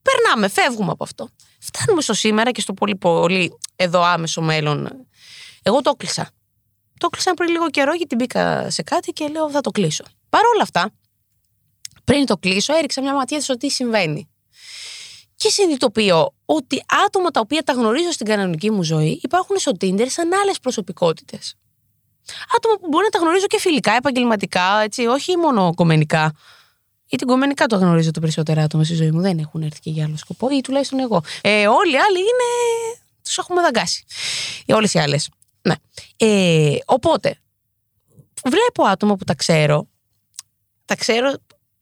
περνάμε, 0.01 0.47
φεύγουμε 0.47 0.91
από 0.91 1.03
αυτό. 1.03 1.29
Φτάνουμε 1.57 2.01
στο 2.01 2.13
σήμερα 2.13 2.51
και 2.51 2.61
στο 2.61 2.73
πολύ 2.73 2.95
πολύ 2.95 3.57
εδώ 3.75 4.01
άμεσο 4.01 4.41
μέλλον. 4.41 4.89
Εγώ 5.63 5.81
το 5.81 5.91
'κλεισα. 5.91 6.29
Το 6.99 7.07
'κλεισα 7.07 7.33
πριν 7.33 7.49
λίγο 7.49 7.69
καιρό 7.69 7.93
γιατί 7.93 8.15
μπήκα 8.15 8.69
σε 8.69 8.83
κάτι 8.83 9.11
και 9.11 9.27
λέω 9.27 9.49
θα 9.49 9.61
το 9.61 9.71
κλείσω. 9.71 10.03
Παρ' 10.29 10.45
όλα 10.53 10.63
αυτά, 10.63 10.91
πριν 12.03 12.25
το 12.25 12.37
κλείσω, 12.37 12.73
έριξα 12.75 13.01
μια 13.01 13.13
ματιά 13.13 13.41
στο 13.41 13.57
τι 13.57 13.69
συμβαίνει. 13.69 14.29
Και 15.35 15.49
συνειδητοποιώ 15.49 16.33
ότι 16.45 16.83
άτομα 17.05 17.29
τα 17.29 17.39
οποία 17.39 17.63
τα 17.63 17.73
γνωρίζω 17.73 18.11
στην 18.11 18.25
κανονική 18.25 18.71
μου 18.71 18.83
ζωή 18.83 19.19
υπάρχουν 19.23 19.57
στο 19.57 19.71
Tinder 19.79 20.07
σαν 20.07 20.33
άλλες 20.33 20.59
προσωπικότητες 20.59 21.55
άτομα 22.55 22.75
που 22.75 22.87
μπορεί 22.87 23.03
να 23.03 23.09
τα 23.09 23.19
γνωρίζω 23.19 23.45
και 23.45 23.59
φιλικά, 23.59 23.91
επαγγελματικά, 23.91 24.81
έτσι, 24.83 25.05
όχι 25.05 25.37
μόνο 25.37 25.73
κομμενικά. 25.75 26.33
Ή 27.09 27.17
την 27.17 27.27
κομμενικά 27.27 27.65
το 27.65 27.75
γνωρίζω 27.75 28.11
το 28.11 28.19
περισσότερο 28.19 28.61
άτομα 28.61 28.83
στη 28.83 28.93
ζωή 28.93 29.11
μου. 29.11 29.21
Δεν 29.21 29.39
έχουν 29.39 29.61
έρθει 29.61 29.79
και 29.79 29.89
για 29.89 30.05
άλλο 30.05 30.17
σκοπό, 30.17 30.49
ή 30.49 30.61
τουλάχιστον 30.61 30.99
εγώ. 30.99 31.23
Ε, 31.41 31.67
όλοι 31.67 31.93
οι 31.93 31.97
άλλοι 31.97 32.17
είναι. 32.17 32.49
Τους 33.23 33.37
έχουμε 33.37 33.61
δαγκάσει. 33.61 34.05
Όλες 34.67 34.93
οι 34.93 34.99
άλλες. 34.99 35.29
Ναι. 35.61 35.75
Ε, 36.17 36.75
οπότε, 36.85 37.35
βλέπω 38.43 38.83
άτομα 38.83 39.15
που 39.15 39.23
τα 39.23 39.35
ξέρω. 39.35 39.87
Τα 40.85 40.95
ξέρω 40.95 41.33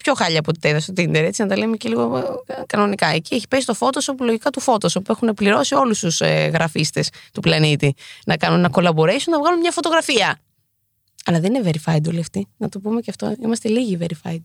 πιο 0.06 0.14
χάλια 0.14 0.40
από 0.40 0.50
ό,τι 0.50 0.60
τα 0.60 0.70
είδα 0.70 0.80
στο 0.80 0.94
Tinder, 0.98 1.16
έτσι, 1.16 1.42
να 1.42 1.48
τα 1.48 1.58
λέμε 1.58 1.78
και 1.78 1.90
λίγο 1.90 2.18
ε, 2.46 2.54
κανονικά. 2.66 3.08
Εκεί 3.08 3.36
έχει 3.36 3.48
πέσει 3.48 3.66
το 3.66 3.76
Photoshop, 3.80 4.16
λογικά 4.20 4.50
του 4.50 4.62
Photoshop, 4.62 5.04
που 5.04 5.12
έχουν 5.12 5.34
πληρώσει 5.34 5.76
όλους 5.76 6.00
τους 6.00 6.22
ε, 6.22 6.50
γραφίστες 6.54 7.10
του 7.34 7.40
πλανήτη 7.40 7.96
να 8.26 8.38
κάνουν 8.38 8.60
ένα 8.60 8.70
collaboration, 8.74 9.28
να 9.28 9.40
βγάλουν 9.40 9.60
μια 9.60 9.72
φωτογραφία. 9.72 10.40
Αλλά 11.26 11.40
δεν 11.40 11.54
είναι 11.54 11.72
verified 11.72 12.08
όλοι 12.08 12.20
αυτοί. 12.20 12.48
Να 12.58 12.70
το 12.70 12.80
πούμε 12.80 13.02
και 13.02 13.10
αυτό. 13.10 13.36
Είμαστε 13.44 13.70
λίγοι 13.70 13.98
verified. 14.02 14.44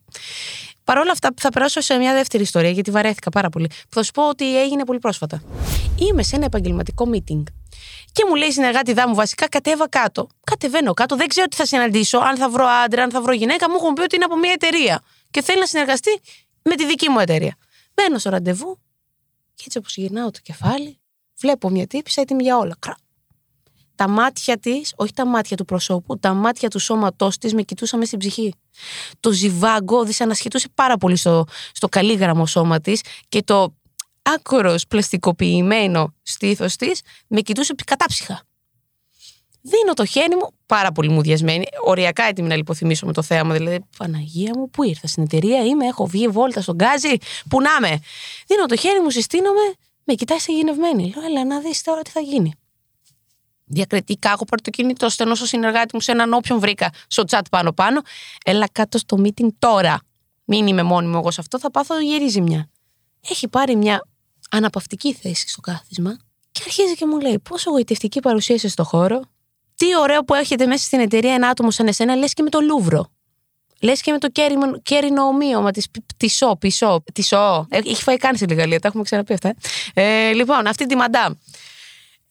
Παρ' 0.85 0.99
όλα 0.99 1.13
αυτά, 1.13 1.31
θα 1.37 1.49
περάσω 1.49 1.81
σε 1.81 1.97
μια 1.97 2.13
δεύτερη 2.13 2.43
ιστορία, 2.43 2.71
γιατί 2.71 2.91
βαρέθηκα 2.91 3.31
πάρα 3.31 3.49
πολύ. 3.49 3.71
Θα 3.89 4.03
σου 4.03 4.11
πω 4.11 4.29
ότι 4.29 4.61
έγινε 4.61 4.85
πολύ 4.85 4.99
πρόσφατα. 4.99 5.43
Είμαι 5.97 6.23
σε 6.23 6.37
ένα 6.37 6.45
επαγγελματικό 6.45 7.11
meeting. 7.13 7.43
Και 8.13 8.25
μου 8.29 8.35
λέει 8.35 8.51
συνεργάτη 8.51 8.93
δά 8.93 9.09
μου, 9.09 9.15
βασικά 9.15 9.49
κατέβα 9.49 9.89
κάτω. 9.89 10.29
Κατεβαίνω 10.45 10.95
κάτω, 10.95 11.17
δεν 11.17 11.29
ξέρω 11.29 11.47
τι 11.47 11.57
θα 11.57 11.67
συναντήσω, 11.67 12.19
αν 12.19 12.37
θα 12.37 12.51
βρω 12.51 12.67
άντρα, 12.85 13.03
αν 13.03 13.11
θα 13.11 13.23
βρω 13.23 13.33
γυναίκα. 13.33 13.71
Μου 13.71 13.77
έχουν 13.77 13.93
πει 13.93 14.03
ότι 14.03 14.15
είναι 14.17 14.25
από 14.25 14.37
μια 14.37 14.53
εταιρεία 14.53 15.03
και 15.31 15.43
θέλει 15.43 15.59
να 15.59 15.67
συνεργαστεί 15.67 16.21
με 16.63 16.75
τη 16.75 16.87
δική 16.87 17.09
μου 17.09 17.19
εταιρεία. 17.19 17.57
Μπαίνω 17.95 18.19
στο 18.19 18.31
ραντεβού 18.31 18.79
και 19.55 19.63
έτσι 19.67 19.79
όπως 19.79 19.97
γυρνάω 19.97 20.31
το 20.31 20.39
κεφάλι, 20.43 20.99
βλέπω 21.39 21.69
μια 21.69 21.87
τύπησα 21.87 22.21
έτοιμη 22.21 22.43
για 22.43 22.57
όλα. 22.57 22.77
Κρά. 22.79 22.97
Τα 24.01 24.09
μάτια 24.09 24.59
της, 24.59 24.93
όχι 24.97 25.13
τα 25.13 25.27
μάτια 25.27 25.57
του 25.57 25.65
προσώπου, 25.65 26.19
τα 26.19 26.35
μάτια 26.35 26.69
του 26.69 26.79
σώματός 26.79 27.39
της 27.39 27.55
με 27.55 27.63
κοιτούσαν 27.63 27.99
με 27.99 28.05
στην 28.05 28.19
ψυχή. 28.19 28.55
Το 29.21 29.33
ζιβάγκο 29.33 30.05
δυσανασχετούσε 30.05 30.69
πάρα 30.75 30.97
πολύ 30.97 31.17
στο, 31.17 31.45
στο 31.73 31.89
καλύγραμμο 31.89 32.47
σώμα 32.47 32.81
της 32.81 33.01
και 33.29 33.43
το 33.43 33.75
άκρο 34.23 34.75
πλαστικοποιημένο 34.89 36.15
στήθος 36.23 36.77
της, 36.77 37.01
με 37.27 37.41
κοιτούσε 37.41 37.75
κατάψυχα. 37.85 38.43
Δίνω 39.61 39.95
το 39.95 40.05
χέρι 40.05 40.37
μου, 40.37 40.49
πάρα 40.67 40.93
πολύ 40.93 41.09
μουδιασμένη, 41.09 41.65
οριακά 41.85 42.25
έτοιμη 42.25 42.49
να 42.49 42.57
λιποθυμίσω 42.57 43.07
με 43.07 43.13
το 43.13 43.23
θέαμα. 43.23 43.55
Δηλαδή, 43.55 43.85
Παναγία 43.97 44.53
μου, 44.57 44.71
πού 44.71 44.83
ήρθα, 44.83 45.07
στην 45.07 45.23
εταιρεία 45.23 45.65
είμαι, 45.65 45.87
έχω 45.87 46.07
βγει 46.07 46.29
βόλτα 46.29 46.61
στον 46.61 46.75
γκάζι, 46.75 47.17
πού 47.49 47.61
να 47.61 47.81
με. 47.81 48.01
Δίνω 48.47 48.67
το 48.67 48.77
χέρι 48.77 49.01
μου, 49.01 49.11
συστήνομαι, 49.11 49.75
με 50.05 50.15
κοιτάει 50.15 50.39
γενευμένη. 50.47 51.13
Λέω, 51.15 51.25
έλα 51.25 51.45
να 51.45 51.61
δεις 51.61 51.83
τώρα 51.83 52.03
τι 52.03 52.11
θα 52.11 52.21
γίνει. 52.21 52.55
Διακριτικά, 53.73 54.31
έχω 54.31 54.45
πάρει 54.45 54.63
το 54.63 54.71
κινητό, 54.71 55.09
στενό 55.09 55.35
στο 55.35 55.47
συνεργάτη 55.47 55.95
μου 55.95 56.01
σε 56.01 56.13
έναν 56.13 56.33
όποιον 56.33 56.61
βρήκα 56.61 56.91
στο 57.07 57.23
chat 57.31 57.41
πάνω-πάνω. 57.51 58.01
Έλα 58.45 58.69
κάτω 58.73 58.99
στο 58.99 59.23
meeting 59.23 59.49
τώρα. 59.59 60.01
Μην 60.45 60.67
είμαι 60.67 60.83
μόνιμο 60.83 61.19
εγώ 61.23 61.31
σε 61.31 61.41
αυτό, 61.41 61.59
θα 61.59 61.71
πάθω 61.71 62.01
γερή 62.01 62.29
ζημιά. 62.29 62.71
Έχει 63.29 63.49
πάρει 63.49 63.77
μια 63.77 64.07
αναπαυτική 64.51 65.15
θέση 65.15 65.49
στο 65.49 65.61
κάθισμα 65.61 66.17
και 66.51 66.61
αρχίζει 66.65 66.95
και 66.95 67.07
μου 67.07 67.21
λέει 67.21 67.39
πόσο 67.39 67.71
γοητευτική 67.71 68.21
παρουσίαση 68.21 68.69
στο 68.69 68.85
χώρο. 68.85 69.21
Τι 69.75 69.97
ωραίο 69.99 70.25
που 70.25 70.35
έχετε 70.35 70.67
μέσα 70.67 70.85
στην 70.85 71.01
εταιρεία 71.01 71.35
ένα 71.35 71.49
άτομο 71.49 71.71
σαν 71.71 71.87
εσένα, 71.87 72.15
λες 72.15 72.33
και 72.33 72.43
με 72.43 72.51
το 72.51 72.61
Λούβρο. 72.61 73.11
Λες 73.81 74.01
και 74.01 74.13
με 74.13 74.19
το 74.19 74.29
κέρινο, 74.29 74.81
κέρινο 74.83 75.23
ομοίωμα 75.23 75.71
της 75.71 75.87
Τισό, 76.17 76.57
Πισό. 76.57 77.03
Τισό. 77.13 77.67
Ε, 77.71 77.79
έχει 77.79 78.03
φάει 78.03 78.17
κάνει 78.17 78.37
στη 78.37 78.55
Γαλλία, 78.55 78.81
τα 78.81 78.89
έχουμε 78.89 79.03
ξαναπεί 79.03 79.33
αυτά. 79.33 79.55
Ε. 79.95 80.29
ε, 80.29 80.33
λοιπόν, 80.33 80.67
αυτή 80.67 80.87
τη 80.87 80.97
μαντάμ. 80.97 81.33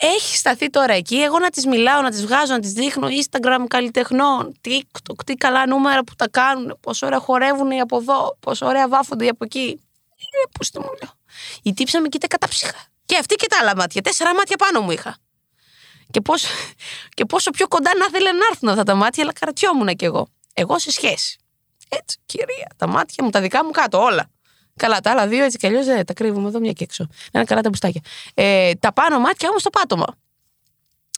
Έχει 0.02 0.38
σταθεί 0.38 0.70
τώρα 0.70 0.94
εκεί. 0.94 1.16
Εγώ 1.16 1.40
να 1.40 1.50
τη 1.50 1.68
μιλάω, 1.68 2.02
να 2.02 2.12
τη 2.12 2.22
βγάζω, 2.22 2.54
να 2.54 2.60
τη 2.60 2.68
δείχνω 2.68 3.08
Instagram 3.08 3.66
καλλιτεχνών. 3.68 4.60
TikTok, 4.66 5.24
τι 5.26 5.36
καλά 5.36 5.68
νούμερα 5.68 6.04
που 6.04 6.16
τα 6.16 6.30
κάνουν. 6.30 6.78
Πόσο 6.82 7.06
ωραία 7.06 7.20
χορεύουν 7.20 7.72
οι 7.72 7.80
από 7.80 7.98
εδώ. 7.98 8.38
Πόσο 8.40 8.66
ωραία 8.66 8.88
βάφονται 8.88 9.26
οι 9.26 9.28
από 9.28 9.46
εκεί. 9.46 9.82
Ε, 10.16 10.50
Πώ 10.60 10.72
το 10.72 10.82
μου 10.82 10.90
λέω. 11.02 11.14
Η 11.64 11.74
τύψα 11.74 12.02
με 12.02 12.08
κοίτα 12.08 12.28
κατάψυχα. 12.28 12.86
Και 13.06 13.18
αυτή 13.18 13.36
και 13.36 13.48
τα 13.48 13.58
άλλα 13.62 13.76
μάτια. 13.76 14.02
Τέσσερα 14.02 14.34
μάτια 14.34 14.56
πάνω 14.56 14.82
μου 14.82 14.92
είχα. 14.92 15.18
Και 16.12 16.22
πόσο, 16.22 16.48
και 17.16 17.26
πόσο 17.26 17.52
πιο 17.52 17.68
κοντά 17.68 17.92
να 17.98 18.10
θέλει 18.10 18.32
να 18.32 18.46
έρθουν 18.52 18.70
αυτά 18.70 18.84
τα 18.84 18.96
μάτια, 18.96 19.24
αλλά 19.24 19.34
καρατιόμουν 19.34 19.96
κι 19.96 20.06
εγώ. 20.06 20.28
Εγώ 20.54 20.80
σε 20.80 20.92
σχέση. 20.92 21.40
Έτσι, 21.90 22.18
κυρία. 22.26 22.68
Τα 22.78 22.88
μάτια 22.88 23.24
μου, 23.24 23.30
τα 23.30 23.42
δικά 23.42 23.66
μου 23.66 23.72
κάτω, 23.72 24.02
όλα. 24.02 24.30
Καλά, 24.80 25.00
τα 25.00 25.12
άλλα 25.12 25.28
δύο 25.28 25.44
έτσι 25.44 25.58
κι 25.58 25.68
αλλιώς 25.68 25.86
δεν 25.86 26.06
τα 26.06 26.14
κρύβουμε 26.14 26.48
εδώ 26.48 26.60
μια 26.60 26.72
και 26.72 26.84
έξω. 26.84 27.08
Να 27.32 27.40
είναι 27.40 27.44
καλά 27.44 27.62
τα 27.62 27.70
μπουστάκια. 27.70 28.02
Ε, 28.34 28.74
τα 28.74 28.94
πάνω 28.94 29.20
μάτια 29.20 29.50
όμως 29.50 29.64
το 29.64 29.70
πάτωμα. 29.70 30.06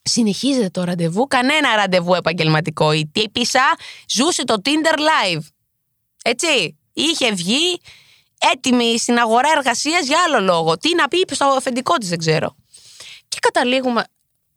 Συνεχίζεται 0.03 0.69
το 0.69 0.83
ραντεβού, 0.83 1.27
κανένα 1.27 1.75
ραντεβού 1.75 2.13
επαγγελματικό. 2.13 2.91
Η 2.91 3.09
τύπησα 3.11 3.61
ζούσε 4.07 4.43
το 4.43 4.61
Tinder 4.63 4.97
Live. 4.97 5.41
Έτσι. 6.23 6.77
Είχε 6.93 7.31
βγει 7.31 7.81
έτοιμη 8.53 8.99
στην 8.99 9.17
αγορά 9.17 9.49
εργασίας 9.57 10.05
για 10.05 10.17
άλλο 10.25 10.39
λόγο. 10.39 10.77
Τι 10.77 10.95
να 10.95 11.07
πει, 11.07 11.19
είπε 11.19 11.35
στο 11.35 11.45
αφεντικό 11.45 11.93
της, 11.97 12.09
δεν 12.09 12.17
ξέρω. 12.17 12.55
Και 13.27 13.37
καταλήγουμε 13.41 14.03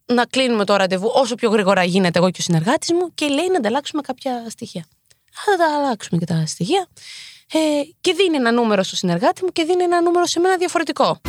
να 0.06 0.24
κλείνουμε 0.24 0.64
το 0.64 0.76
ραντεβού 0.76 1.10
όσο 1.14 1.34
πιο 1.34 1.50
γρήγορα 1.50 1.84
γίνεται 1.84 2.18
εγώ 2.18 2.30
και 2.30 2.38
ο 2.40 2.42
συνεργάτης 2.42 2.92
μου 2.92 3.14
και 3.14 3.26
λέει 3.26 3.48
να 3.48 3.56
ανταλλάξουμε 3.56 4.02
κάποια 4.02 4.44
στοιχεία. 4.48 4.86
Θα 5.32 5.56
τα 5.56 5.76
αλλάξουμε 5.76 6.18
και 6.18 6.26
τα 6.26 6.46
στοιχεία. 6.46 6.88
Ε, 7.52 7.58
και 8.00 8.12
δίνει 8.12 8.36
ένα 8.36 8.52
νούμερο 8.52 8.82
στο 8.82 8.96
συνεργάτη 8.96 9.44
μου 9.44 9.50
και 9.50 9.64
δίνει 9.64 9.82
ένα 9.82 10.00
νούμερο 10.00 10.26
σε 10.26 10.40
μένα 10.40 10.56
διαφορετικό. 10.56 11.20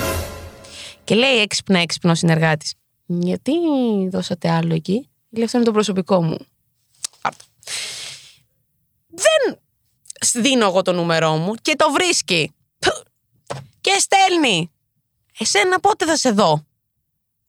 Και 1.03 1.15
λέει 1.15 1.37
έξυπνα 1.41 1.79
έξυπνο 1.79 2.11
ο 2.11 2.15
συνεργάτης. 2.15 2.73
Γιατί 3.05 3.51
δώσατε 4.09 4.49
άλλο 4.49 4.73
εκεί; 4.73 5.09
Λέει 5.29 5.43
αυτό 5.43 5.57
είναι 5.57 5.65
το 5.65 5.71
προσωπικό 5.71 6.23
μου. 6.23 6.37
Πάρτο. 7.21 7.43
Δεν 9.07 9.59
δίνω 10.33 10.65
εγώ 10.65 10.81
το 10.81 10.93
νούμερό 10.93 11.35
μου 11.35 11.53
και 11.61 11.75
το 11.75 11.91
βρίσκει. 11.91 12.51
Και 13.81 13.97
στέλνει. 13.99 14.71
Εσένα 15.39 15.79
πότε 15.79 16.05
θα 16.05 16.17
σε 16.17 16.31
δω; 16.31 16.65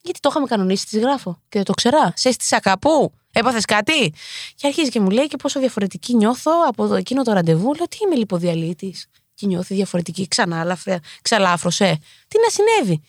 Γιατί 0.02 0.20
το 0.20 0.28
είχαμε 0.30 0.46
κανονίσει, 0.46 0.87
τη 0.87 0.99
γράφω 0.99 1.32
και 1.49 1.56
δεν 1.58 1.64
το 1.64 1.73
ξερά. 1.73 2.12
Σε 2.16 2.28
έστεισα 2.28 2.61
κάπου. 2.61 3.12
Έπαθες 3.38 3.64
κάτι; 3.64 4.12
Και 4.55 4.66
αρχίζει 4.66 4.90
και 4.90 5.00
μου 5.00 5.11
λέει 5.11 5.26
και 5.26 5.37
πόσο 5.37 5.61
διαφορετική 5.61 6.14
νιώθω 6.14 6.52
από 6.69 6.95
εκείνο 6.95 7.23
το 7.23 7.33
ραντεβού. 7.33 7.75
Λέω 7.75 7.88
τι 7.88 7.97
είμαι 8.05 8.14
λιποδιαλίτης. 8.14 9.07
Και 9.35 9.47
νιώθει 9.47 9.75
διαφορετική. 9.75 10.28
Ξανά 10.28 10.78
ξαλάφρωσε. 11.23 11.99
Τι 12.28 12.38
να 12.38 12.49
συνέβη; 12.50 13.02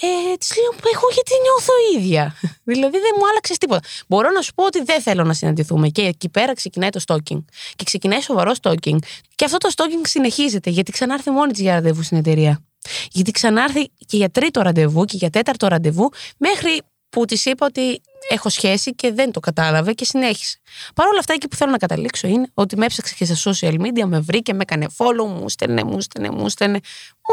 Ε, 0.00 0.36
της 0.36 0.56
λέω, 0.56 0.90
εγώ 0.94 1.08
γιατί 1.12 1.32
νιώθω 1.42 1.72
ίδια. 1.96 2.34
δηλαδή 2.72 2.98
δεν 2.98 3.14
μου 3.18 3.28
άλλαξες 3.30 3.58
τίποτα. 3.58 3.88
Μπορώ 4.06 4.30
να 4.30 4.40
σου 4.40 4.54
πω 4.54 4.64
ότι 4.64 4.82
δεν 4.82 5.02
θέλω 5.02 5.24
να 5.24 5.32
συναντηθούμε. 5.32 5.88
Και 5.88 6.02
εκεί 6.02 6.28
πέρα 6.28 6.52
ξεκινάει 6.52 6.90
το 6.90 7.00
stalking. 7.06 7.44
Και 7.76 7.84
ξεκινάει 7.84 8.20
σοβαρό 8.20 8.52
stalking. 8.62 8.98
Και 9.34 9.44
αυτό 9.44 9.56
το 9.56 9.70
stalking 9.76 10.06
συνεχίζεται 10.06 10.70
γιατί 10.70 10.92
ξανάρθει 10.92 11.30
μόνη 11.30 11.52
της 11.52 11.60
για 11.60 11.74
ραντεβού 11.74 12.02
στην 12.02 12.16
εταιρεία. 12.16 12.64
Γιατί 13.10 13.30
ξανάρθει 13.30 13.88
και 14.06 14.16
για 14.16 14.30
τρίτο 14.30 14.60
ραντεβού 14.60 15.04
και 15.04 15.16
για 15.16 15.30
τέταρτο 15.30 15.66
ραντεβού, 15.66 16.10
μέχρι 16.36 16.80
που 17.08 17.24
της 17.24 17.44
είπα 17.44 17.66
ότι 17.66 18.00
έχω 18.28 18.48
σχέση 18.48 18.94
και 18.94 19.12
δεν 19.12 19.30
το 19.30 19.40
κατάλαβε 19.40 19.92
και 19.92 20.04
συνέχισε. 20.04 20.58
Παρ' 20.94 21.06
όλα 21.06 21.18
αυτά, 21.18 21.32
εκεί 21.32 21.48
που 21.48 21.56
θέλω 21.56 21.70
να 21.70 21.78
καταλήξω 21.78 22.28
είναι 22.28 22.50
ότι 22.54 22.76
με 22.76 22.84
έψαξε 22.84 23.14
και 23.18 23.24
στα 23.24 23.50
social 23.50 23.80
media, 23.80 24.04
με 24.06 24.20
βρήκε, 24.20 24.52
με 24.52 24.62
έκανε 24.62 24.86
follow, 24.96 25.26
μου 25.26 25.48
στέλνε, 25.48 25.84
μου 25.84 26.00
στέλνε, 26.00 26.30
μου 26.30 26.48
στέλνε, 26.48 26.80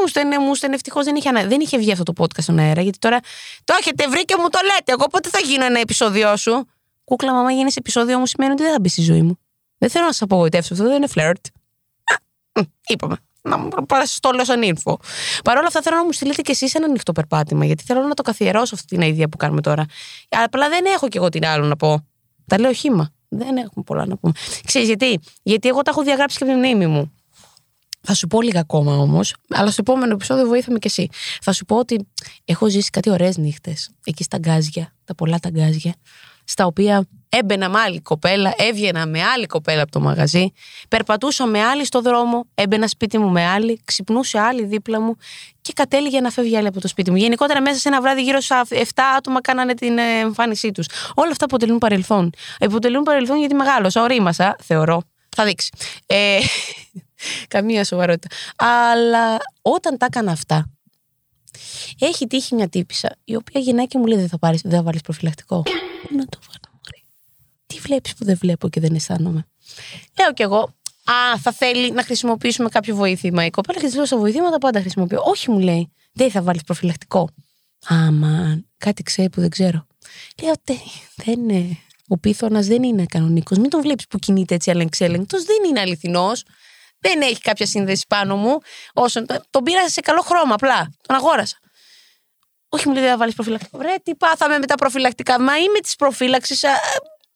μου 0.01 0.08
στέλνε, 0.08 0.39
μου 0.39 0.56
στέλνε. 0.56 0.75
Ευτυχώς 0.75 1.06
δεν, 1.06 1.15
είχε, 1.15 1.32
δεν 1.32 1.60
είχε 1.60 1.77
βγει 1.77 1.92
αυτό 1.92 2.03
το 2.03 2.13
podcast 2.18 2.42
στον 2.42 2.60
αέρα, 2.60 2.82
γιατί 2.82 2.98
τώρα 2.98 3.20
το 3.63 3.75
έχετε 3.80 4.08
βρει 4.08 4.25
και 4.25 4.36
μου 4.39 4.50
το 4.50 4.60
λέτε. 4.63 4.92
Εγώ 4.92 5.08
πότε 5.08 5.30
θα 5.30 5.39
γίνω 5.39 5.65
ένα 5.65 5.80
επεισόδιο 5.80 6.38
σου; 6.38 6.68
Κούκλα, 7.03 7.34
μαμά, 7.34 7.51
γίνει 7.51 7.72
επεισόδιο 7.75 8.20
μου 8.20 8.25
σημαίνει 8.25 8.51
ότι 8.51 8.63
δεν 8.63 8.72
θα 8.72 8.80
μπει 8.80 8.89
στη 8.89 9.01
ζωή 9.01 9.22
μου. 9.22 9.39
Δεν 9.77 9.89
θέλω 9.89 10.06
να 10.06 10.12
σας 10.12 10.22
απογοητεύσω, 10.22 10.74
αυτό 10.74 10.86
δεν 10.86 10.96
είναι 10.96 11.08
φλερτ. 11.08 11.46
Είπαμε 12.88 13.18
να 13.44 13.58
μου 13.58 13.68
προπάσει 13.68 14.20
το 14.20 14.32
λέω 14.32 14.46
σαν 14.46 14.62
ήρφο. 14.62 15.00
Παρ' 15.44 15.58
όλα 15.58 15.68
αυτά 15.68 15.82
θέλω 15.82 15.96
να 15.96 16.06
μου 16.06 16.12
στείλετε 16.12 16.42
κι 16.42 16.52
εσείς 16.52 16.76
ένα 16.76 16.86
ανοιχτό 16.86 17.12
περπάτημα, 17.12 17.66
γιατί 17.66 17.84
θέλω 17.84 18.02
να 18.02 18.14
το 18.14 18.22
καθιερώσω 18.22 18.76
αυτή 18.76 18.88
την 18.88 19.02
ιδέα 19.02 19.30
που 19.30 19.38
κάνουμε 19.38 19.62
τώρα. 19.62 19.86
Απλά 20.30 20.70
δεν 20.70 20.86
έχω 20.86 21.08
κι 21.08 21.18
εγώ 21.18 21.30
την 21.30 21.46
άλλο 21.46 21.66
να 21.66 21.76
πω. 21.76 22.08
Τα 22.48 22.60
λέω 22.60 22.74
χήμα. 22.74 23.10
Δεν 23.30 23.58
έχουμε 23.58 23.84
πολλά 23.86 24.06
να 24.06 24.18
πούμε. 24.18 24.34
Ξέρεις 24.66 24.88
γιατί, 24.88 25.20
γιατί 25.44 25.68
εγώ 25.68 25.82
τα 25.82 25.92
έχω 25.92 26.04
διαγράψει 26.04 26.38
και 26.38 26.44
από 26.44 26.54
τη 26.54 26.60
μνήμη 26.60 26.88
μου. 26.88 27.12
Θα 28.02 28.14
σου 28.14 28.28
πω 28.28 28.42
λίγα 28.42 28.60
ακόμα 28.60 28.98
όμως, 28.98 29.36
αλλά 29.50 29.72
στο 29.72 29.82
επόμενο 29.88 30.14
επεισόδιο 30.14 30.46
βοήθαμε 30.46 30.80
κι 30.80 30.88
εσύ. 30.88 31.10
Θα 31.42 31.52
σου 31.52 31.66
πω 31.66 31.78
ότι 31.78 32.08
έχω 32.46 32.70
ζήσει 32.70 32.90
κάτι 32.90 33.10
ωραίες 33.10 33.38
νύχτες 33.38 33.90
εκεί 34.04 34.24
στα 34.24 34.38
γκάζια, 34.38 34.94
τα 35.04 35.16
πολλά 35.16 35.40
τα 35.40 35.50
γκάζια, 35.50 35.94
στα 36.44 36.66
οποία 36.66 37.08
έμπαινα 37.30 37.70
με 37.70 37.80
άλλη 37.80 38.02
κοπέλα, 38.02 38.54
έβγαινα 38.58 39.06
με 39.06 39.24
άλλη 39.24 39.46
κοπέλα 39.46 39.82
από 39.82 39.92
το 39.92 40.00
μαγαζί, 40.00 40.52
περπατούσα 40.90 41.46
με 41.46 41.64
άλλη 41.64 41.86
στο 41.86 42.02
δρόμο, 42.02 42.46
έμπαινα 42.56 42.88
σπίτι 42.88 43.18
μου 43.18 43.30
με 43.30 43.46
άλλη, 43.46 43.82
ξυπνούσε 43.86 44.40
άλλη 44.40 44.66
δίπλα 44.66 45.02
μου 45.02 45.16
και 45.62 45.74
κατέληγε 45.76 46.22
να 46.22 46.30
φεύγει 46.30 46.58
άλλη 46.58 46.68
από 46.68 46.82
το 46.82 46.88
σπίτι 46.88 47.12
μου. 47.12 47.18
Γενικότερα 47.18 47.62
μέσα 47.62 47.80
σε 47.80 47.88
ένα 47.88 48.02
βράδυ 48.02 48.22
γύρω 48.22 48.40
στα 48.40 48.66
7 48.70 48.76
άτομα 49.18 49.42
κάνανε 49.42 49.74
την 49.74 49.98
ε, 49.98 50.20
εμφάνισή 50.20 50.72
τους. 50.72 50.86
Όλα 51.14 51.32
αυτά 51.32 51.46
αποτελούν 51.46 51.78
παρελθόν. 51.78 52.30
Αποτελούν 52.60 53.04
παρελθόν 53.04 53.38
γιατί 53.38 53.56
μεγάλωσα, 53.56 54.02
ορίμασα, 54.02 54.56
θεωρώ. 54.64 55.02
Θα 55.36 55.46
δείξει. 55.46 55.70
Ε, 56.06 56.40
καμία 57.48 57.84
σοβαρότητα. 57.84 58.36
Αλλά 58.56 59.38
όταν 59.62 59.98
τα 59.98 60.06
έκανα 60.06 60.32
αυτά, 60.32 60.73
έχει 62.00 62.28
τύχει 62.28 62.56
μια 62.56 62.70
τύπησα 62.70 63.16
η 63.24 63.36
οποία 63.36 63.62
γυρνάει 63.62 63.88
και 63.88 63.98
μου 63.98 64.06
λέει: 64.06 64.18
Δεν 64.18 64.28
θα, 64.28 64.40
πάρεις, 64.40 64.62
δεν 64.62 64.72
θα 64.72 64.84
βάλεις 64.84 65.02
προφυλακτικό. 65.02 65.64
Να 66.10 66.26
το 66.26 66.40
βάλω 66.48 66.74
τι 67.66 67.80
βλέπεις 67.80 68.14
που 68.14 68.26
δεν 68.26 68.38
βλέπω 68.38 68.70
και 68.70 68.80
δεν 68.80 68.96
αισθάνομαι. 68.96 69.48
Λέω 70.20 70.34
κι 70.34 70.42
εγώ, 70.42 70.74
Α, 71.04 71.38
θα 71.38 71.52
θέλει 71.52 71.92
να 71.92 72.04
χρησιμοποιήσουμε 72.04 72.70
κάποιο 72.70 72.96
βοήθημα. 72.96 73.46
Η 73.46 73.50
κοπέλα 73.50 73.80
και 73.80 73.86
της 73.86 73.96
λέω 73.96 74.06
στα 74.06 74.18
βοηθήματα 74.18 74.58
πάντα 74.58 74.80
χρησιμοποιώ. 74.80 75.22
Όχι, 75.26 75.52
μου 75.52 75.60
λέει, 75.60 75.92
δεν 76.12 76.32
θα 76.32 76.42
βάλεις 76.42 76.62
προφυλακτικό. 76.64 77.30
Άμα 77.86 78.64
κάτι 78.78 79.04
ξέρει 79.04 79.30
που 79.30 79.42
δεν 79.42 79.50
ξέρω. 79.50 79.88
Λέω, 80.42 80.54
δεν 81.16 81.50
είναι. 81.50 81.78
Ο 82.08 82.18
πίθωνα 82.18 82.62
δεν 82.62 82.84
είναι 82.84 83.06
κανονικός. 83.06 83.58
Μην 83.58 83.70
τον 83.70 83.82
βλέπεις 83.82 84.08
που 84.08 84.18
κινείται 84.18 84.56
έτσι 84.56 84.72
αλεξέλεγκτο. 84.72 85.38
Δεν 85.38 85.70
είναι 85.70 85.80
αληθινός. 85.80 86.44
Δεν 87.04 87.22
έχει 87.22 87.40
κάποια 87.40 87.66
σύνδεση 87.66 88.06
πάνω 88.08 88.36
μου. 88.36 88.58
Όσο, 88.94 89.26
τον 89.50 89.64
πήρα 89.64 89.90
σε 89.90 90.02
καλό 90.02 90.22
χρώμα 90.22 90.54
απλά. 90.54 90.94
Τον 91.08 91.16
αγόρασα. 91.16 91.58
Όχι, 92.70 92.88
μου 92.88 92.94
λέει, 92.94 93.04
δεν 93.04 93.12
θα 93.12 93.18
βάλεις 93.18 93.36
προφυλακτικό. 93.36 93.82
Ρε, 93.82 93.96
τι 94.04 94.16
πάθαμε 94.16 94.58
με 94.58 94.66
τα 94.66 94.76
προφυλακτικά. 94.76 95.42
Μα 95.42 95.58
είμαι 95.58 95.80
της 95.80 95.96
προφύλαξης. 95.96 96.64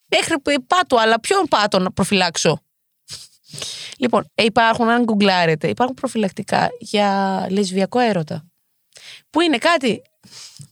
Μέχρι 0.08 0.40
που 0.40 0.66
πάτω, 0.68 0.96
αλλά 0.96 1.20
ποιον 1.20 1.46
πάτο 1.48 1.80
να 1.80 1.92
προφυλάξω. 1.92 2.62
Λοιπόν, 3.98 4.32
υπάρχουν, 4.36 4.90
αν 4.90 5.04
γκουγκλάρετε, 5.04 5.68
υπάρχουν 5.68 5.96
προφυλακτικά 5.96 6.70
για 6.80 7.48
λεσβιακό 7.50 8.00
έρωτα. 8.00 8.46
Που 9.30 9.42
είναι 9.42 9.58
κάτι. 9.58 10.02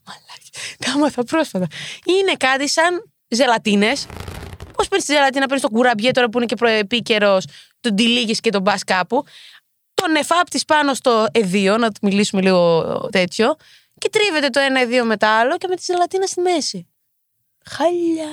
Μαλάκι. 0.05 1.15
Τα 1.15 1.23
πρόσφατα. 1.23 1.67
Είναι 2.05 2.33
κάτι 2.33 2.69
σαν 2.69 3.11
ζελατίνες. 3.27 4.07
Πώς 4.75 4.87
παίρνεις 4.87 5.05
τη 5.05 5.13
ζελατίνα, 5.13 5.45
παίρνεις 5.45 5.61
το 5.61 5.69
κουραμπιέ 5.69 6.11
τώρα 6.11 6.29
που 6.29 6.37
είναι 6.37 6.45
και 6.45 6.55
προεπίκαιρος, 6.55 7.45
τον 7.79 7.95
τυλίγεις 7.95 8.39
και 8.39 8.49
τον 8.49 8.63
πας 8.63 8.83
κάπου. 8.83 9.23
Τον 9.93 10.15
εφάπτεις 10.15 10.65
πάνω 10.65 10.93
στο 10.93 11.25
εδίο, 11.31 11.77
να 11.77 11.91
του 11.91 11.99
μιλήσουμε 12.01 12.41
λίγο 12.41 12.81
τέτοιο. 13.11 13.55
Και 13.97 14.09
τρίβεται 14.09 14.49
το 14.49 14.59
ένα 14.59 14.81
εδίο 14.81 15.05
με 15.05 15.17
το 15.17 15.27
άλλο 15.27 15.57
και 15.57 15.67
με 15.67 15.75
τη 15.75 15.81
ζελατίνα 15.83 16.25
στη 16.25 16.41
μέση. 16.41 16.87
Χαλιά. 17.65 18.31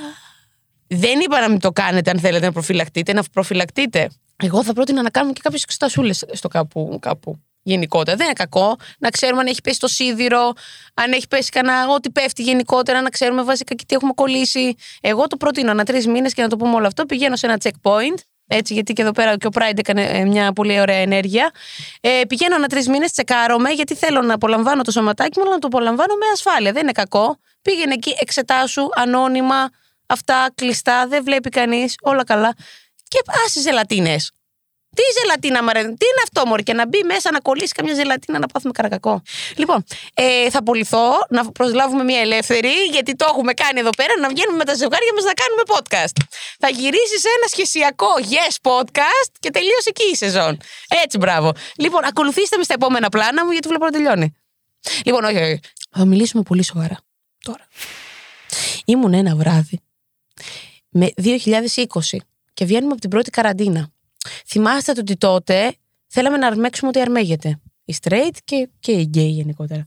Δεν 0.86 1.20
είπα 1.20 1.40
να 1.40 1.48
μην 1.48 1.60
το 1.60 1.72
κάνετε 1.72 2.10
αν 2.10 2.18
θέλετε 2.18 2.46
να 2.46 2.52
προφυλακτείτε, 2.52 3.12
να 3.12 3.22
προφυλακτείτε. 3.32 4.10
Εγώ 4.36 4.64
θα 4.64 4.72
πρότεινα 4.72 5.02
να 5.02 5.10
κάνουμε 5.10 5.32
και 5.32 5.40
κάποιες 5.42 5.62
εξετασούλες 5.62 6.24
στο 6.32 6.48
κάπου, 6.48 6.98
κάπου. 7.00 7.40
Γενικότερα. 7.62 8.16
Δεν 8.16 8.26
είναι 8.26 8.34
κακό 8.34 8.76
να 8.98 9.08
ξέρουμε 9.08 9.40
αν 9.40 9.46
έχει 9.46 9.60
πέσει 9.60 9.78
το 9.78 9.88
σίδηρο, 9.88 10.52
αν 10.94 11.12
έχει 11.12 11.28
πέσει 11.28 11.48
κανένα, 11.48 11.88
ό,τι 11.88 12.10
πέφτει 12.10 12.42
γενικότερα, 12.42 13.00
να 13.00 13.10
ξέρουμε 13.10 13.42
βασικά 13.42 13.74
και 13.74 13.84
τι 13.88 13.94
έχουμε 13.94 14.12
κολλήσει. 14.14 14.74
Εγώ 15.00 15.26
το 15.26 15.36
προτείνω 15.36 15.70
ανά 15.70 15.84
τρεις 15.84 16.06
μήνες 16.06 16.34
και 16.34 16.42
να 16.42 16.48
το 16.48 16.56
πούμε 16.56 16.74
όλο 16.74 16.86
αυτό. 16.86 17.06
Πηγαίνω 17.06 17.36
σε 17.36 17.46
ένα 17.46 17.56
checkpoint, 17.62 18.18
έτσι, 18.46 18.74
γιατί 18.74 18.92
και 18.92 19.02
εδώ 19.02 19.10
πέρα 19.10 19.36
και 19.36 19.46
ο 19.46 19.50
Pride 19.54 19.78
έκανε 19.78 20.02
ε, 20.02 20.24
μια 20.24 20.52
πολύ 20.52 20.80
ωραία 20.80 20.96
ενέργεια. 20.96 21.50
Ε, 22.00 22.20
πηγαίνω 22.28 22.54
ανά 22.54 22.66
τρεις 22.66 22.88
μήνες, 22.88 23.12
τσεκάρομαι, 23.12 23.70
γιατί 23.70 23.94
θέλω 23.94 24.22
να 24.22 24.34
απολαμβάνω 24.34 24.82
το 24.82 24.90
σωματάκι 24.90 25.38
μου, 25.38 25.44
αλλά 25.44 25.54
να 25.54 25.60
το 25.60 25.66
απολαμβάνω 25.66 26.14
με 26.14 26.26
ασφάλεια. 26.32 26.72
Δεν 26.72 26.82
είναι 26.82 26.92
κακό. 26.92 27.38
Πήγαινε 27.62 27.92
εκεί, 27.92 28.14
εξετάσου, 28.18 28.88
ανώνυμα, 28.94 29.70
αυτά 30.06 30.50
κλειστά, 30.54 31.06
δεν 31.06 31.24
βλέπει 31.24 31.48
κανείς, 31.48 31.94
όλα 32.02 32.24
καλά. 32.24 32.54
Και 33.08 33.18
άσε 33.46 33.60
ζελατίνες. 33.60 34.32
Τι 34.96 35.02
ζελατίνα, 35.20 35.62
μωρέ, 35.62 35.80
τι 35.80 36.06
είναι 36.10 36.22
αυτό, 36.22 36.46
Μωρή, 36.46 36.62
και 36.62 36.72
να 36.72 36.86
μπει 36.88 37.02
μέσα 37.04 37.30
να 37.30 37.40
κολλήσει 37.40 37.72
καμιά 37.72 37.94
ζελατίνα 37.94 38.38
να 38.38 38.46
πάθουμε 38.46 38.72
καρακακό. 38.72 39.22
Λοιπόν, 39.56 39.84
ε, 40.14 40.50
θα 40.50 40.62
πουληθώ 40.62 41.08
να 41.28 41.50
προσλάβουμε 41.50 42.04
μια 42.04 42.20
ελεύθερη, 42.20 42.72
γιατί 42.90 43.16
το 43.16 43.26
έχουμε 43.28 43.52
κάνει 43.52 43.80
εδώ 43.80 43.90
πέρα, 43.90 44.12
να 44.20 44.28
βγαίνουμε 44.28 44.56
με 44.56 44.64
τα 44.64 44.74
ζευγάρια 44.74 45.12
μας 45.14 45.24
να 45.24 45.32
κάνουμε 45.32 45.62
podcast. 45.74 46.16
Θα 46.58 46.68
γυρίσεις 46.68 47.20
σε 47.20 47.28
ένα 47.36 47.46
σχεσιακό 47.46 48.10
yes 48.34 48.70
podcast 48.70 49.30
και 49.38 49.50
τελείωσε 49.50 49.88
εκεί 49.88 50.10
η 50.12 50.16
σεζόν. 50.16 50.58
Έτσι, 51.04 51.18
μπράβο. 51.18 51.52
Λοιπόν, 51.76 52.04
ακολουθήστε 52.04 52.56
με 52.56 52.62
στα 52.62 52.74
επόμενα 52.74 53.08
πλάνα 53.08 53.44
μου, 53.44 53.50
γιατί 53.50 53.68
βλέπω 53.68 53.84
να 53.84 53.90
τελειώνει. 53.90 54.36
Λοιπόν, 55.04 55.24
όχι, 55.24 55.36
όχι. 55.36 55.60
Θα 55.90 56.04
μιλήσουμε 56.04 56.42
πολύ 56.42 56.64
σοβαρά. 56.64 56.98
Τώρα. 57.44 57.66
Ήμουν 58.84 59.14
ένα 59.14 59.36
βράδυ 59.36 59.80
με 60.88 61.12
2020 61.16 61.36
και 62.54 62.64
βγαίνουμε 62.64 62.92
από 62.92 63.00
την 63.00 63.10
πρώτη 63.10 63.30
καραντίνα. 63.30 63.90
Θυμάστε 64.52 64.92
ότι 64.98 65.16
τότε 65.16 65.74
θέλαμε 66.08 66.36
να 66.36 66.46
αρμέξουμε 66.46 66.88
ότι 66.88 67.00
αρμέγεται. 67.00 67.60
Οι 67.84 67.94
straight 68.02 68.36
και, 68.44 68.68
και 68.80 68.92
οι 68.92 69.10
gay 69.14 69.18
γενικότερα. 69.18 69.86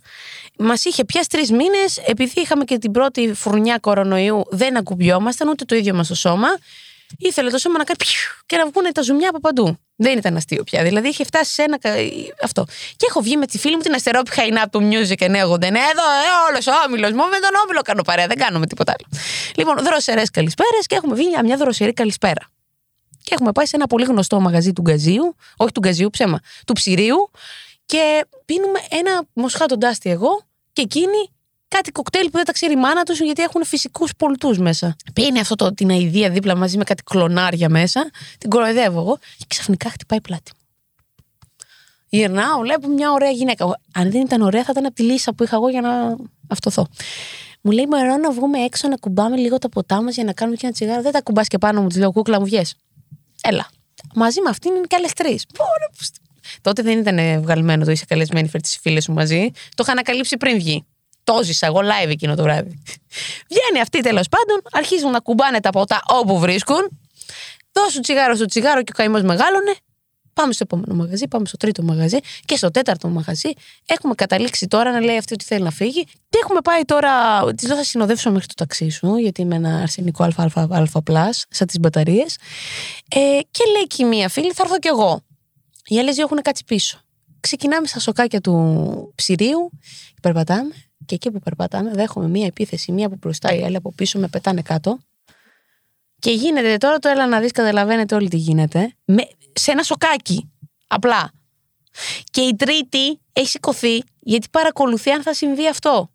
Μας 0.60 0.86
είχε 0.86 1.06
πιάσει 1.06 1.30
τρεις 1.30 1.52
μήνες, 1.52 1.98
επειδή 1.98 2.42
είχαμε 2.42 2.64
και 2.64 2.78
την 2.78 2.92
πρώτη 2.92 3.34
φουρνιά 3.34 3.78
κορονοϊού, 3.80 4.44
δεν 4.50 4.78
ακουμπιόμασταν 4.78 5.48
ούτε 5.50 5.66
το 5.66 5.76
ίδιο 5.76 5.94
μας 5.94 6.08
το 6.08 6.16
σώμα. 6.16 6.48
Ήθελε 7.18 7.50
το 7.50 7.58
σώμα 7.58 7.78
να 7.78 7.84
κάνει 7.84 7.98
πιου 7.98 8.44
και 8.46 8.58
να 8.58 8.66
βγουν 8.70 8.92
τα 8.94 9.02
ζουμιά 9.02 9.30
από 9.30 9.40
παντού. 9.40 9.78
Δεν 9.96 10.18
ήταν 10.18 10.36
αστείο 10.36 10.64
πια. 10.64 10.84
Δηλαδή 10.84 11.08
είχε 11.08 11.24
φτάσει 11.24 11.54
σε 11.54 11.62
ένα. 11.64 11.80
κα- 11.80 11.94
αυτό. 12.44 12.66
Και 12.96 13.06
έχω 13.10 13.22
βγει 13.22 13.38
με 13.38 13.46
τη 13.48 13.58
φίλη 13.58 13.76
μου 13.76 13.82
την 13.82 13.94
αστερόπιχα 13.94 14.44
είναι 14.46 14.60
από 14.60 14.80
το 14.80 14.86
Music 14.86 15.22
989. 15.22 15.32
Εδώ, 15.32 16.06
ε, 16.22 16.50
όλος 16.50 16.68
ο 16.68 16.72
όμιλος 16.88 17.12
μου. 17.12 17.18
Με 17.30 17.40
τον 17.40 17.56
όμιλο 17.66 17.82
κάνω 17.82 18.02
παρέα. 18.02 18.28
Δεν 18.28 18.38
κάνουμε 18.38 18.66
τίποτα 18.68 18.94
άλλο. 18.98 19.22
Λοιπόν, 19.56 19.76
δροσερές 19.84 20.30
καλησπέρες 20.30 20.86
και 20.88 20.96
έχουμε 20.96 21.16
βγει 21.16 21.28
για 21.28 21.44
μια 21.44 21.58
δροσερή 21.58 21.94
καλησπέρα. 21.94 22.55
Και 23.26 23.34
έχουμε 23.34 23.52
πάει 23.52 23.66
σε 23.66 23.76
ένα 23.76 23.88
πολύ 23.88 24.06
γνωστό 24.06 24.40
μαγαζί 24.40 24.74
του 24.74 24.82
Γκαζίου, 24.82 25.36
όχι 25.58 25.72
του 25.72 25.80
Γκαζίου, 25.80 26.10
ψέμα, 26.10 26.40
του 26.66 26.74
Ψηρίου. 26.74 27.32
Και 27.86 28.26
πίνουμε 28.46 28.80
ένα 28.90 29.24
μοσχάτο 29.34 29.78
ντάστι 29.78 30.10
εγώ 30.10 30.42
και 30.74 30.82
εκείνη 30.82 31.30
κάτι 31.68 31.92
κοκτέιλ 31.92 32.26
που 32.26 32.38
δεν 32.38 32.46
τα 32.46 32.52
ξέρει 32.52 32.74
η 32.74 32.76
μάνα 32.76 33.04
τους 33.04 33.20
γιατί 33.20 33.42
έχουν 33.42 33.66
φυσικούς 33.66 34.12
πολιτού 34.18 34.62
μέσα. 34.62 34.96
Πίνει 35.14 35.40
αυτό 35.40 35.56
το, 35.56 35.74
την 35.74 35.90
αηδία 35.90 36.30
δίπλα 36.30 36.56
μαζί 36.56 36.78
με 36.78 36.84
κάτι 36.84 37.04
κλονάρια 37.04 37.70
μέσα. 37.70 38.10
Την 38.38 38.50
κοροϊδεύω 38.50 39.00
εγώ 39.00 39.18
και 39.38 39.46
ξαφνικά 39.48 39.90
χτυπάει 39.90 40.22
πλάτη 40.22 40.52
μου. 40.56 40.60
Γυρνάω, 42.10 42.60
βλέπω 42.60 42.88
μια 42.88 43.12
ωραία 43.12 43.30
γυναίκα. 43.30 43.80
Αν 43.94 44.12
δεν 44.12 44.22
ήταν 44.22 44.42
ωραία, 44.42 44.64
θα 44.64 44.72
ήταν 44.72 44.86
από 44.86 44.96
τη 44.96 45.04
λύσα 45.04 45.34
που 45.34 45.44
είχα 45.44 45.56
εγώ 45.56 45.70
για 45.70 45.82
να 45.82 46.16
αυτοθώ. 46.48 46.88
Μου 47.62 47.72
λέει: 47.72 47.86
Μωρό 47.88 48.18
να 48.18 48.32
βγούμε 48.32 48.60
έξω 48.60 48.88
να 48.88 48.96
κουμπάμε 48.96 49.38
λίγο 49.38 49.58
τα 49.58 49.70
ποτά 49.70 50.02
μας 50.02 50.16
για 50.16 50.24
να 50.24 50.34
κάνουμε 50.34 50.58
και 50.58 50.66
ένα 50.66 50.74
τσιγάρο. 50.76 51.02
Δεν 51.02 51.12
τα 51.12 51.22
κουμπάς 51.22 51.48
και 51.48 51.58
πάνω 51.58 51.82
μου, 51.82 51.88
της 51.88 51.98
λέω: 51.98 52.12
Κούκλα 52.12 52.40
μου, 52.40 52.46
βγες. 52.46 52.76
Έλα. 53.44 53.70
Μαζί 54.16 54.42
με 54.42 54.50
αυτήν 54.50 54.76
είναι 54.76 54.86
και 54.88 54.96
άλλες 54.96 55.14
τρεις. 55.14 55.46
Τότε 56.62 56.82
δεν 56.82 57.00
ήταν 57.00 57.42
βγαλμένο 57.42 57.86
το 57.86 57.92
είσαι 57.92 58.06
καλεσμένη, 58.06 58.48
φέρει 58.48 58.64
τις 58.64 58.78
φίλες 58.82 59.04
σου 59.04 59.12
μαζί. 59.12 59.52
Το 59.54 59.84
είχα 59.84 59.92
ανακαλύψει 59.92 60.38
πριν 60.38 60.58
βγει. 60.58 60.86
Το 61.24 61.44
ζήσα 61.44 61.66
εγώ 61.66 61.80
live 61.80 62.10
εκείνο 62.10 62.36
το 62.36 62.44
βράδυ. 62.44 62.84
Βγαίνει 63.50 63.82
αυτή 63.82 64.02
τέλος 64.02 64.28
πάντων, 64.30 64.62
αρχίζουν 64.72 65.12
να 65.12 65.20
κουμπάνε 65.20 65.60
τα 65.60 65.70
ποτά 65.70 66.02
όπου 66.08 66.40
βρίσκουν. 66.40 67.00
Δώσουν 67.72 68.02
τσιγάρο 68.02 68.36
στο 68.36 68.46
τσιγάρο 68.46 68.84
και 68.84 68.92
ο 68.96 68.98
καημός 68.98 69.22
μεγάλωνε. 69.22 69.76
Πάμε 70.36 70.54
στο 70.54 70.64
επόμενο 70.68 70.94
μαγαζί, 70.96 71.28
πάμε 71.28 71.46
στο 71.46 71.58
τρίτο 71.58 71.84
μαγαζί 71.84 72.18
και 72.46 72.56
στο 72.56 72.72
τέταρτο 72.72 73.08
μαγαζί. 73.08 73.50
Έχουμε 73.86 74.16
καταλήξει 74.16 74.68
τώρα 74.68 74.92
να 74.92 75.00
λέει 75.00 75.18
αυτή 75.18 75.34
ότι 75.34 75.44
θέλει 75.46 75.64
να 75.64 75.72
φύγει. 75.72 76.04
Και 76.04 76.40
έχουμε 76.44 76.62
πάει 76.62 76.82
τώρα. 76.82 77.44
Της 77.54 77.68
λέω 77.68 77.78
θα 77.78 77.84
συνοδεύσω 77.84 78.32
μέχρι 78.32 78.48
το 78.48 78.54
ταξί 78.54 78.90
σου, 78.90 79.16
γιατί 79.16 79.42
είμαι 79.42 79.56
ένα 79.56 79.78
αρσενικό 79.82 80.24
ΑΑΑ, 80.24 81.30
σαν 81.50 81.68
τις 81.68 81.80
μπαταρίες. 81.80 82.38
Ε, 83.10 83.40
και 83.52 83.64
λέει 83.72 83.88
και 83.88 84.04
η 84.04 84.06
μία 84.06 84.30
φίλη, 84.30 84.52
θα 84.52 84.64
έρθω 84.64 84.80
κι 84.80 84.88
εγώ. 84.88 85.22
Οι 85.88 86.00
άλλες 86.00 86.16
δύο 86.16 86.24
έχουν 86.24 86.42
κάτσει 86.42 86.64
πίσω. 86.64 87.00
Ξεκινάμε 87.40 87.88
στα 87.88 88.00
σοκάκια 88.00 88.42
του 88.42 89.12
ψυρίου, 89.16 89.70
περπατάμε 90.22 90.74
και 91.06 91.16
εκεί 91.16 91.32
που 91.32 91.40
περπατάμε 91.40 91.92
δέχομαι 91.92 92.28
μία 92.28 92.46
επίθεση, 92.46 92.92
μία 92.92 93.06
από 93.06 93.16
μπροστά, 93.20 93.56
η 93.56 93.64
άλλη 93.64 93.76
από 93.76 93.94
πίσω 93.94 94.20
με 94.20 94.28
πετάνε 94.28 94.62
κάτω. 94.62 95.00
Και 96.20 96.32
γίνεται 96.32 96.78
τώρα 96.78 97.00
το 97.00 97.10
έλα 97.10 97.28
να 97.28 97.40
δεις, 97.40 97.52
καταλαβαίνετε 97.52 98.16
όλοι 98.16 98.30
τι 98.30 98.38
γίνεται. 98.38 98.96
Με, 99.06 99.28
σε 99.56 99.72
ένα 99.72 99.84
σοκάκι. 99.84 100.52
Απλά. 100.88 101.32
Και 102.32 102.42
η 102.42 102.56
τρίτη 102.56 103.22
έχει 103.34 103.48
σηκωθεί 103.48 104.04
γιατί 104.20 104.48
παρακολουθεί 104.52 105.12
αν 105.12 105.22
θα 105.22 105.34
συμβεί 105.34 105.68
αυτό. 105.68 106.10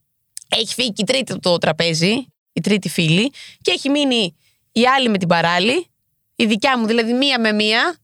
Έχει 0.49 0.75
φύγει 0.75 0.93
και 0.93 1.03
η 1.03 1.05
τρίτη 1.05 1.33
από 1.33 1.41
το 1.41 1.59
τραπέζι, 1.59 2.27
η 2.53 2.61
τρίτη 2.61 2.89
φίλη, 2.89 3.33
και 3.61 3.71
έχει 3.71 3.89
μείνει 3.89 4.37
η 4.73 4.87
άλλη 4.87 5.09
με 5.09 5.19
την 5.19 5.29
παράλη, 5.29 5.91
η 6.37 6.47
δικιά 6.47 6.79
μου 6.79 6.87
δηλαδή 6.87 7.13
μία 7.13 7.41
με 7.41 7.53
μία, 7.53 7.99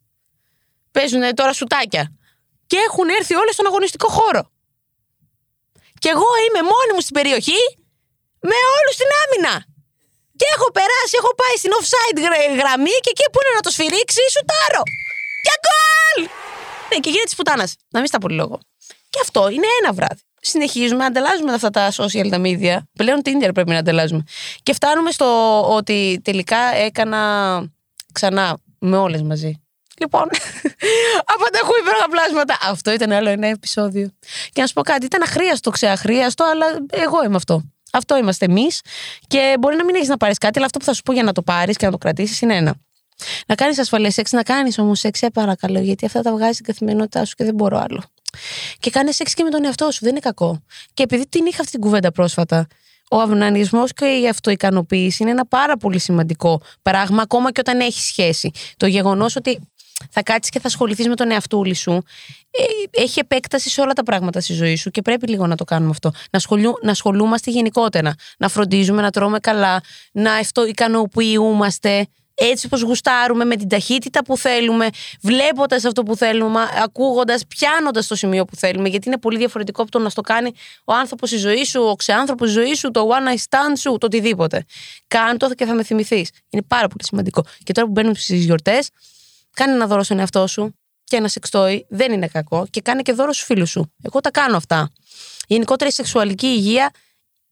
παίζουν 0.91 1.35
τώρα 1.35 1.53
σουτάκια. 1.53 2.17
Και 2.67 2.77
έχουν 2.89 3.09
έρθει 3.09 3.35
όλες 3.35 3.55
στον 3.55 3.67
αγωνιστικό 3.67 4.09
χώρο. 4.09 4.51
Και 5.99 6.09
εγώ 6.15 6.29
είμαι 6.45 6.63
μόνη 6.73 6.91
μου 6.95 7.01
στην 7.01 7.15
περιοχή 7.19 7.61
με 8.51 8.57
όλους 8.77 8.95
στην 8.99 9.11
άμυνα. 9.23 9.55
Και 10.39 10.47
έχω 10.55 10.69
περάσει, 10.79 11.15
έχω 11.21 11.33
πάει 11.41 11.57
στην 11.63 11.73
offside 11.79 12.19
γρα- 12.25 12.55
γραμμή 12.61 12.97
και 13.05 13.13
εκεί 13.15 13.27
που 13.31 13.39
είναι 13.41 13.55
να 13.59 13.63
το 13.67 13.71
σφυρίξει, 13.77 14.23
σουτάρω. 14.35 14.83
Και 15.47 15.55
γκολ! 15.63 16.29
Ναι, 16.91 16.97
και 16.97 17.09
γίνεται 17.09 17.25
της 17.25 17.35
πουτάνας. 17.35 17.75
Να 17.91 17.99
μην 17.99 18.09
στα 18.09 18.19
πολύ 18.19 18.35
λόγο. 18.35 18.59
Και 19.11 19.19
αυτό 19.23 19.49
είναι 19.49 19.67
ένα 19.83 19.93
βράδυ. 19.93 20.21
Συνεχίζουμε 20.41 20.99
να 20.99 21.07
ανταλλάζουμε 21.07 21.53
αυτά 21.53 21.71
τα 21.71 21.93
social 21.93 22.29
τα 22.31 22.41
media. 22.43 22.77
Πλέον 22.93 23.21
Tinder 23.25 23.51
πρέπει 23.55 23.71
να 23.71 23.79
ανταλλάζουμε. 23.79 24.25
Και 24.63 24.73
φτάνουμε 24.73 25.11
στο 25.11 25.27
ότι 25.75 26.21
τελικά 26.25 26.59
έκανα 26.75 27.21
ξανά 28.13 28.59
με 28.79 28.97
όλες 28.97 29.23
μαζί. 29.23 29.61
Λοιπόν, 29.99 30.23
απανταχού 31.35 31.73
υπέροχα 31.81 32.09
πλάσματα. 32.11 32.59
Αυτό 32.63 32.93
ήταν 32.93 33.13
άλλο 33.13 33.29
ένα 33.29 33.47
επεισόδιο. 33.47 34.11
Και 34.53 34.61
να 34.61 34.67
σου 34.67 34.73
πω 34.73 34.83
κάτι, 34.83 35.07
ήταν 35.07 35.23
αχρίαστο, 35.23 35.71
ξεαχρίαστο, 35.71 36.45
αλλά 36.45 36.67
εγώ 36.91 37.25
είμαι 37.25 37.37
αυτό. 37.37 37.63
Αυτό 37.93 38.17
είμαστε 38.17 38.45
εμείς. 38.45 38.81
Και 39.27 39.57
μπορεί 39.61 39.77
να 39.77 39.85
μην 39.85 39.95
έχεις 39.95 40.09
να 40.09 40.17
πάρεις 40.17 40.39
κάτι, 40.39 40.57
αλλά 40.57 40.67
αυτό 40.67 40.79
που 40.79 40.85
θα 40.85 40.93
σου 40.93 41.03
πω 41.03 41.13
για 41.13 41.23
να 41.23 41.33
το 41.33 41.43
πάρεις 41.43 41.77
και 41.77 41.87
να 41.87 41.93
το 41.93 41.99
κρατήσεις 41.99 42.41
είναι 42.41 42.57
ένα. 42.57 42.75
Να 43.47 43.55
κάνεις 43.55 43.79
ασφαλές 43.79 44.15
σεξ, 44.15 44.33
να 44.33 44.43
κάνεις 44.43 44.79
όμως 44.79 44.99
σεξ, 44.99 45.19
σε 45.19 45.31
παρακαλώ, 45.31 45.81
γιατί 45.81 46.07
αυτά 46.07 46.23
τα 46.23 46.33
βγάζεις 46.33 46.55
στην 46.55 46.67
καθημερινότητά 46.67 47.25
σου 47.25 47.35
και 47.35 47.45
δεν 47.45 47.55
μπορώ 47.55 47.79
άλλο. 47.79 48.03
Και 48.79 48.91
κάνει 48.91 49.13
σεξ 49.13 49.35
και 49.35 49.43
με 49.43 49.51
τον 49.51 49.65
εαυτό 49.65 49.91
σου, 49.91 49.99
δεν 50.01 50.11
είναι 50.11 50.21
κακό. 50.21 50.63
Και 50.95 51.03
επειδή 51.03 51.29
την 51.29 51.47
είχα 51.47 51.61
αυτή 51.61 51.71
την 51.71 51.81
κουβέντα 51.81 52.13
πρόσφατα, 52.13 52.67
ο 53.11 53.21
αυνανισμός 53.21 53.93
και 53.93 54.05
η 54.05 54.29
αυτοικανοποίηση 54.29 55.23
είναι 55.23 55.31
ένα 55.31 55.47
πάρα 55.47 55.77
πολύ 55.77 55.99
σημαντικό 55.99 56.61
πράγμα, 56.83 57.23
ακόμα 57.23 57.53
και 57.53 57.61
όταν 57.61 57.81
έχεις 57.81 58.05
σχέση. 58.05 58.51
Το 58.77 58.87
γεγονός 58.87 59.37
ότι 59.37 59.59
θα 60.11 60.23
κάτσεις 60.23 60.51
και 60.51 60.61
θα 60.61 60.67
ασχοληθείς 60.67 61.09
με 61.09 61.15
τον 61.15 61.31
εαυτούλη 61.31 61.75
σου, 61.75 62.03
ε, 62.51 63.03
έχει 63.03 63.19
επέκταση 63.19 63.71
σε 63.71 63.81
όλα 63.81 63.93
τα 63.93 64.03
πράγματα 64.03 64.41
στη 64.41 64.53
ζωή 64.53 64.77
σου 64.77 64.91
και 64.91 65.03
πρέπει 65.03 65.27
λίγο 65.27 65.47
να 65.47 65.57
το 65.57 65.65
κάνουμε 65.65 65.91
αυτό. 65.91 66.11
Να, 66.11 66.39
ασχολού, 66.39 66.73
να 66.83 66.91
ασχολούμαστε 66.91 67.51
γενικότερα. 67.51 68.15
Να 68.39 68.49
φροντίζουμε, 68.49 69.03
να 69.03 69.11
τρώμε 69.11 69.39
καλά, 69.39 69.81
να 70.13 70.31
ικανοποιούμαστε 70.69 72.07
έτσι 72.39 72.67
όπως 72.67 72.83
γουστάρουμε, 72.83 73.45
με 73.45 73.57
την 73.57 73.69
ταχύτητα 73.69 74.25
που 74.25 74.37
θέλουμε, 74.37 74.89
βλέποντας 75.23 75.85
αυτό 75.85 76.03
που 76.03 76.17
θέλουμε, 76.17 76.61
ακούγοντας, 76.83 77.47
πιάνοντας 77.47 78.07
το 78.07 78.15
σημείο 78.15 78.45
που 78.45 78.57
θέλουμε, 78.57 78.89
γιατί 78.89 79.09
είναι 79.09 79.19
πολύ 79.19 79.39
διαφορετικό 79.39 79.83
από 79.83 79.91
το 79.91 79.99
να 79.99 80.09
στο 80.09 80.21
κάνει 80.21 80.53
ο 80.85 80.93
άνθρωπος 80.95 81.29
στη 81.29 81.39
ζωή 81.39 81.65
σου, 81.65 81.83
ο 81.83 81.95
ξεάνθρωπος 81.95 82.51
στη 82.51 82.61
ζωή 82.61 82.75
σου, 82.75 82.91
το 82.91 83.09
one 83.09 83.29
night 83.29 83.43
stand 83.49 83.77
σου, 83.79 83.97
το 83.99 84.07
οτιδήποτε. 84.07 84.65
Κάνε 85.09 85.37
το 85.37 85.55
και 85.55 85.65
θα 85.65 85.75
με 85.75 85.83
θυμηθείς. 85.83 86.31
Είναι 86.51 86.63
πάρα 86.63 86.89
πολύ 86.89 87.05
σημαντικό. 87.05 87.45
Και 87.65 87.73
τώρα 87.73 87.87
που 87.87 87.93
μπαίνουμε 87.93 88.15
στις 88.15 88.45
γιορτές, 88.45 88.89
κάνε 89.53 89.73
ένα 89.73 89.87
δώρο 89.87 90.03
στον 90.03 90.19
εαυτό 90.19 90.47
σου 90.47 90.75
και 91.05 91.17
ένα 91.17 91.29
σεξτόι, 91.29 91.87
δεν 91.89 92.13
είναι 92.13 92.27
κακό 92.27 92.67
και 92.71 92.81
κάνε 92.81 93.03
και 93.03 93.13
δώρο 93.13 93.33
στους 93.33 93.47
φίλους 93.47 93.71
σου. 93.71 93.93
Εγώ 94.03 94.21
τα 94.21 94.31
κάνω 94.31 94.57
αυτά. 94.57 94.91
Γενικότερα 95.47 95.91
η 95.91 95.93
σεξουαλική 95.93 96.47
υγεία 96.47 96.91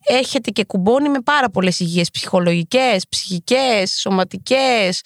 έρχεται 0.05 0.51
και 0.51 0.64
κουμπώνει 0.64 1.09
με 1.09 1.21
πάρα 1.21 1.51
πολλές 1.51 1.81
υγείε. 1.81 2.05
Ψυχολογικές, 2.12 3.09
ψυχικές, 3.09 3.90
σωματικές, 4.01 5.03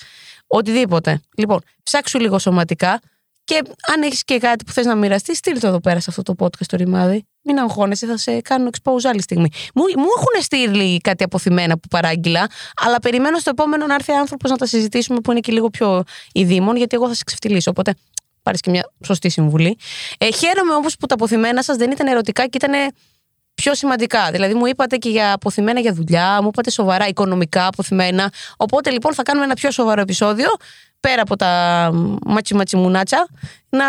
οτιδήποτε. 0.47 1.21
Λοιπόν, 1.37 1.61
ψάξου 1.83 2.19
λίγο 2.19 2.39
σωματικά 2.39 3.01
και 3.45 3.63
αν 3.93 4.03
έχεις 4.03 4.25
και 4.25 4.39
κάτι 4.39 4.65
που 4.65 4.73
θες 4.73 4.87
να 4.87 4.95
μοιραστείς, 4.95 5.39
στείλ 5.39 5.61
το 5.61 5.67
εδώ 5.67 5.81
πέρα 5.81 6.01
σε 6.01 6.07
αυτό 6.09 6.23
το 6.23 6.35
podcast 6.39 6.67
το 6.67 6.77
ρημάδι. 6.77 7.27
Μην 7.43 7.59
αγχώνεσαι, 7.59 8.07
θα 8.07 8.17
σε 8.17 8.41
κάνω 8.41 8.71
expose 8.73 9.05
άλλη 9.05 9.23
στιγμή. 9.23 9.49
Μου, 9.75 9.83
μου 9.97 10.07
έχουν 10.17 10.43
στείλει 10.43 10.99
κάτι 10.99 11.25
αποθυμένα 11.25 11.79
που 11.79 11.89
παράγγειλα, 11.89 12.51
αλλά 12.77 12.99
περιμένω 12.99 13.39
στο 13.39 13.51
επόμενο 13.51 13.87
να 13.87 13.95
έρθει 13.95 14.13
άνθρωπος 14.13 14.51
να 14.51 14.57
τα 14.57 14.67
συζητήσουμε 14.67 15.21
που 15.21 15.31
είναι 15.31 15.41
και 15.41 15.53
λίγο 15.53 15.71
πιο 15.71 16.03
ειδήμων, 16.33 16.77
γιατί 16.77 16.97
εγώ 16.97 17.09
θα 17.09 17.15
σε 17.15 17.23
ξεφτυλίσω. 17.25 17.71
Οπότε 17.71 17.95
πάρεις 18.43 18.61
και 18.61 18.71
μια 18.71 18.93
σωστή 19.05 19.29
συμβουλή. 19.29 19.79
Ε, 20.19 20.33
χαίρομαι 20.33 20.73
όμως 20.75 20.97
που 20.97 21.07
τα 21.07 21.15
αποθυμένα 21.15 21.63
σας 21.63 21.77
δεν 21.77 21.91
ήταν 21.91 22.07
ερωτικά 22.07 22.47
και 22.47 22.57
ήταν 22.65 22.93
πιο 23.63 23.75
σημαντικά. 23.75 24.31
Δηλαδή, 24.31 24.55
μου 24.55 24.67
είπατε 24.67 24.97
και 24.97 25.09
για 25.09 25.33
αποθυμένα 25.33 25.81
για 25.81 25.93
δουλειά, 25.93 26.39
μου 26.43 26.49
είπατε 26.49 26.71
σοβαρά 26.71 27.07
οικονομικά 27.07 27.67
αποθυμένα. 27.67 28.33
Οπότε 28.57 28.91
λοιπόν 28.91 29.15
θα 29.15 29.23
κάνουμε 29.23 29.45
ένα 29.45 29.55
πιο 29.55 29.71
σοβαρό 29.71 30.01
επεισόδιο 30.01 30.49
πέρα 31.01 31.23
από 31.23 31.37
τα 31.37 31.51
ματσι 32.27 32.55
ματσι 32.55 32.77
μουνάτσα, 32.77 33.29
να, 33.69 33.87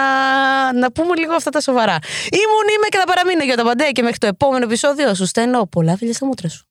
να 0.74 0.92
πούμε 0.92 1.16
λίγο 1.16 1.34
αυτά 1.34 1.50
τα 1.50 1.62
σοβαρά. 1.62 1.98
Ήμουν, 2.32 2.76
είμαι 2.76 2.88
και 2.90 2.98
θα 2.98 3.04
παραμείνω 3.04 3.44
για 3.44 3.56
τα 3.56 3.64
παντέ 3.64 3.90
και 3.92 4.02
μέχρι 4.02 4.18
το 4.18 4.28
επόμενο 4.28 4.66
επεισόδιο 4.66 5.16
σου 5.16 5.26
στέλνω 5.26 5.66
πολλά 5.66 5.98
φιλιά 5.98 6.14
στα 6.14 6.26
μούτρα 6.26 6.50
σου. 6.50 6.69